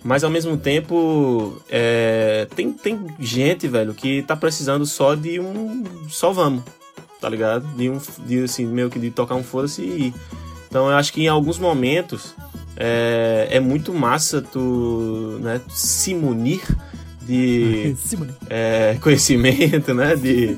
[0.06, 5.82] Mas ao mesmo tempo, é, tem, tem gente, velho, que tá precisando só de um.
[6.08, 6.62] Só vamos,
[7.20, 7.66] tá ligado?
[7.76, 7.98] De um.
[8.24, 10.14] De, assim, meio que de tocar um foda-se e ir.
[10.68, 12.36] Então eu acho que em alguns momentos
[12.76, 16.62] é, é muito massa tu né, se munir
[17.22, 17.96] de
[18.48, 20.14] é, conhecimento, né?
[20.14, 20.56] De,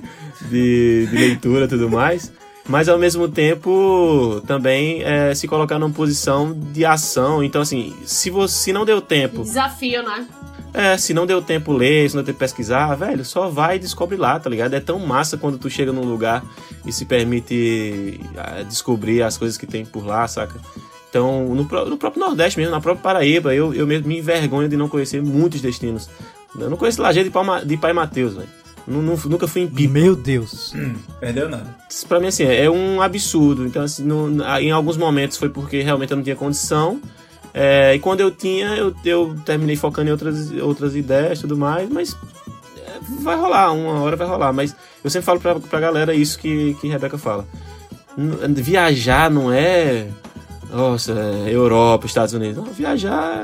[0.50, 2.30] de, de leitura e tudo mais.
[2.68, 7.42] Mas ao mesmo tempo também é, se colocar numa posição de ação.
[7.42, 10.26] Então, assim, se você se não deu tempo, Desafio, né?
[10.74, 13.78] é, se não deu tempo ler, se não deu tempo pesquisar, velho, só vai e
[13.78, 14.74] descobre lá, tá ligado?
[14.74, 16.44] É tão massa quando tu chega num lugar
[16.84, 20.60] e se permite ah, descobrir as coisas que tem por lá, saca?
[21.08, 24.76] Então, no, no próprio Nordeste mesmo, na própria Paraíba, eu, eu mesmo me envergonho de
[24.76, 26.10] não conhecer muitos destinos.
[26.58, 28.48] Eu não conheço Lajeado de, Palma- de Pai Mateus, velho.
[28.88, 29.92] Nu- nu- Nunca fui em Pipa.
[29.92, 30.72] Meu Deus.
[31.20, 31.76] Perdeu nada.
[31.90, 33.66] Isso pra mim, assim, é um absurdo.
[33.66, 37.00] Então, assim, no- em alguns momentos foi porque realmente eu não tinha condição.
[37.52, 41.56] É, e quando eu tinha, eu, eu terminei focando em outras, outras ideias e tudo
[41.56, 42.16] mais, mas
[42.76, 44.52] é, vai rolar, uma hora vai rolar.
[44.52, 47.46] Mas eu sempre falo pra, pra galera isso que, que Rebeca fala.
[48.16, 50.08] N- Viajar não é.
[50.70, 52.56] Nossa, é Europa, Estados Unidos.
[52.62, 53.42] Não, viajar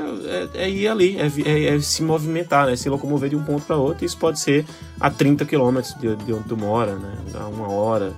[0.53, 2.75] é, é ir ali, é, é- é se movimentar, né?
[2.75, 4.05] Se locomover de um ponto para outro.
[4.05, 4.65] Isso pode ser
[4.99, 7.13] a 30 quilômetros de, de onde tu mora, né?
[7.33, 8.13] A uma hora.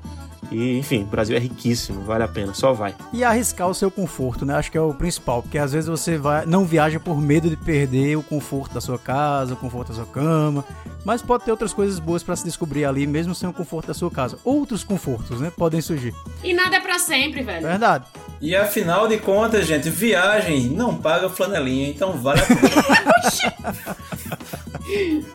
[0.50, 2.96] E, enfim, o Brasil é riquíssimo, vale a pena, só vai.
[3.12, 4.54] E arriscar o seu conforto, né?
[4.56, 7.58] Acho que é o principal, porque às vezes você vai, não viaja por medo de
[7.58, 10.64] perder o conforto da sua casa, o conforto da sua cama,
[11.04, 13.94] mas pode ter outras coisas boas pra se descobrir ali, mesmo sem o conforto da
[13.94, 14.38] sua casa.
[14.46, 15.52] Outros confortos, né?
[15.54, 16.14] Podem surgir.
[16.42, 17.68] E nada é pra sempre, velho.
[17.68, 18.06] Verdade.
[18.40, 23.98] E afinal de contas, gente, viagem não paga flanelinha, então vale a pena.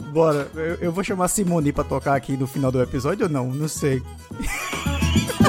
[0.13, 3.47] Bora, eu, eu vou chamar Simone pra tocar aqui no final do episódio ou não?
[3.49, 4.03] Não sei.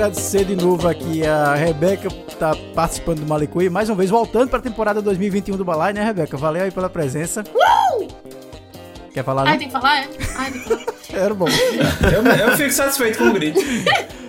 [0.00, 4.48] agradecer de novo aqui a Rebeca que tá participando do Malicuí, mais uma vez voltando
[4.48, 6.38] para a temporada 2021 do Balai, né, Rebeca?
[6.38, 7.44] Valeu aí pela presença.
[9.12, 9.42] Quer falar?
[9.46, 9.58] Ai, Não?
[9.58, 10.08] tem que falar, é?
[10.36, 10.84] Ai, tem que falar.
[11.12, 11.44] Era bom.
[11.48, 13.60] Eu, eu fico satisfeito com o grito.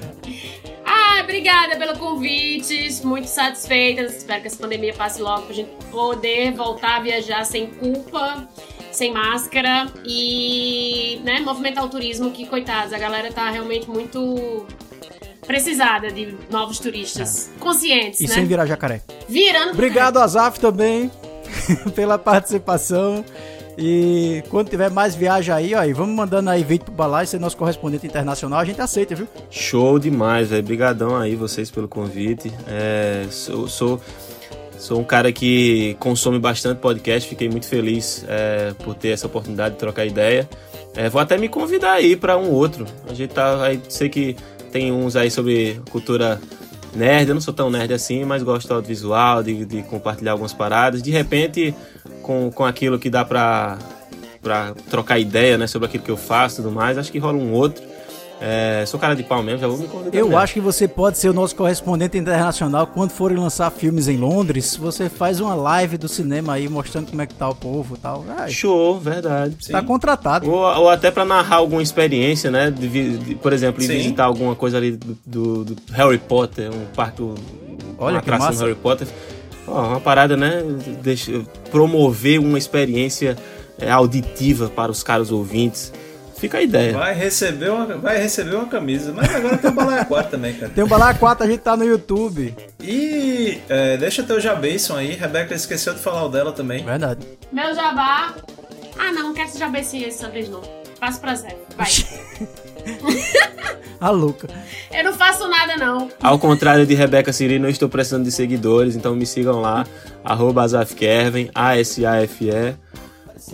[0.83, 2.89] Ah, obrigada pelo convite.
[3.05, 4.01] Muito satisfeita.
[4.01, 8.45] Espero que essa pandemia passe logo pra gente poder voltar a viajar sem culpa,
[8.91, 14.65] sem máscara e, né, movimentar o turismo que, coitados, a galera tá realmente muito
[15.51, 18.33] precisada de novos turistas conscientes, E né?
[18.33, 19.01] sem virar jacaré.
[19.27, 19.71] Virando.
[19.71, 21.11] Obrigado, Azaf, também.
[21.93, 23.25] pela participação.
[23.77, 27.39] E quando tiver mais viagem aí, ó, e vamos mandando aí vídeo pro Balai, ser
[27.39, 29.27] nosso correspondente internacional, a gente aceita, viu?
[29.49, 30.63] Show demais, velho.
[30.63, 32.51] Brigadão aí vocês pelo convite.
[32.67, 34.01] É, sou, sou,
[34.77, 39.73] sou um cara que consome bastante podcast, fiquei muito feliz é, por ter essa oportunidade
[39.75, 40.47] de trocar ideia.
[40.95, 42.85] É, vou até me convidar aí para um outro.
[43.09, 44.35] A gente tá aí, sei que
[44.71, 46.39] tem uns aí sobre cultura
[46.95, 50.53] nerd, eu não sou tão nerd assim, mas gosto do audiovisual, de, de compartilhar algumas
[50.53, 51.01] paradas.
[51.01, 51.73] De repente,
[52.21, 53.77] com, com aquilo que dá pra,
[54.41, 57.37] pra trocar ideia, né, sobre aquilo que eu faço e tudo mais, acho que rola
[57.37, 57.83] um outro.
[58.43, 60.17] É, sou cara de pau mesmo, já vou me convidar.
[60.17, 60.39] Eu mesmo.
[60.39, 64.75] acho que você pode ser o nosso correspondente internacional quando forem lançar filmes em Londres.
[64.75, 67.99] Você faz uma live do cinema aí mostrando como é que tá o povo e
[67.99, 68.25] tal.
[68.37, 69.55] Ai, Show, verdade.
[69.69, 70.49] tá contratado.
[70.49, 72.71] Ou, ou até pra narrar alguma experiência, né?
[72.71, 73.97] De de- por exemplo, ir Sim.
[73.97, 77.35] visitar alguma coisa ali do, do- do Harry Potter, um parque, um-
[77.99, 78.59] Olha uma que atração massa.
[78.59, 79.07] do Harry Potter.
[79.67, 80.63] Ó, uma parada, né?
[81.03, 83.37] Deixa, promover uma experiência
[83.79, 85.93] é, auditiva para os caros ouvintes.
[86.41, 86.93] Fica a ideia.
[86.93, 89.13] Vai receber uma, vai receber uma camisa.
[89.13, 90.71] Mas agora tem o Balaia 4 também, cara.
[90.73, 92.55] Tem o Balai 4, a gente tá no YouTube.
[92.81, 95.13] E é, deixa teu Jabeison aí.
[95.13, 96.83] Rebeca esqueceu de falar o dela também.
[96.83, 97.27] Verdade.
[97.51, 98.33] Meu jabá.
[98.97, 100.63] Ah, não, não quero esse jabá esse essa vez, não.
[100.99, 101.55] Faço pra Zé.
[101.77, 101.91] Vai.
[104.01, 104.47] A louca.
[104.91, 106.09] Eu não faço nada, não.
[106.19, 109.85] Ao contrário de Rebeca Cirino, eu estou precisando de seguidores, então me sigam lá,
[110.23, 112.73] arroba AsafKerven, A-S-A-F-E.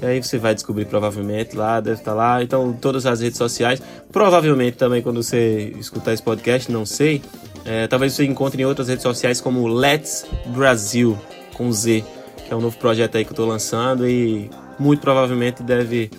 [0.02, 2.42] E aí você vai descobrir provavelmente lá, deve estar lá.
[2.44, 3.82] Então, todas as redes sociais.
[4.12, 7.22] Provavelmente também quando você escutar esse podcast, não sei.
[7.66, 11.18] é, talvez você encontre em outras redes sociais como Let's Brasil,
[11.54, 12.04] com Z,
[12.46, 16.12] que é um novo projeto aí que eu estou lançando e muito provavelmente deve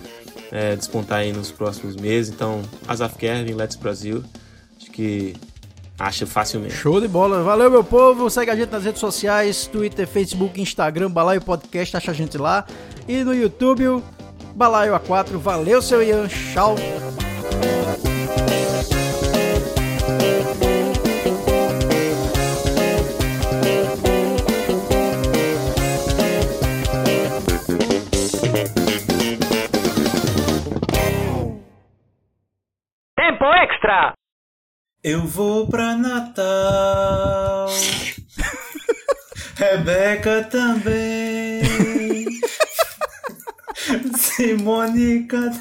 [0.51, 2.33] é, despontar aí nos próximos meses.
[2.33, 4.23] Então, Asaf Kervin, Let's Brasil.
[4.79, 5.33] Acho que
[5.99, 6.73] acha facilmente.
[6.73, 7.43] Show de bola.
[7.43, 8.29] Valeu, meu povo.
[8.29, 11.97] Segue a gente nas redes sociais: Twitter, Facebook, Instagram, Balaio Podcast.
[11.97, 12.65] Acha a gente lá.
[13.07, 14.01] E no YouTube,
[14.55, 15.37] Balaio A4.
[15.37, 16.27] Valeu, seu Ian.
[16.27, 16.75] Tchau.
[35.01, 37.67] Eu vou pra Natal.
[39.55, 41.61] Rebeca também.
[44.17, 45.51] Simônica.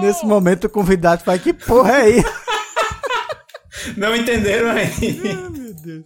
[0.00, 2.24] Nesse momento, o convidado faz: Que porra é aí?
[3.96, 4.92] Não entenderam aí?
[5.20, 6.04] Meu Deus.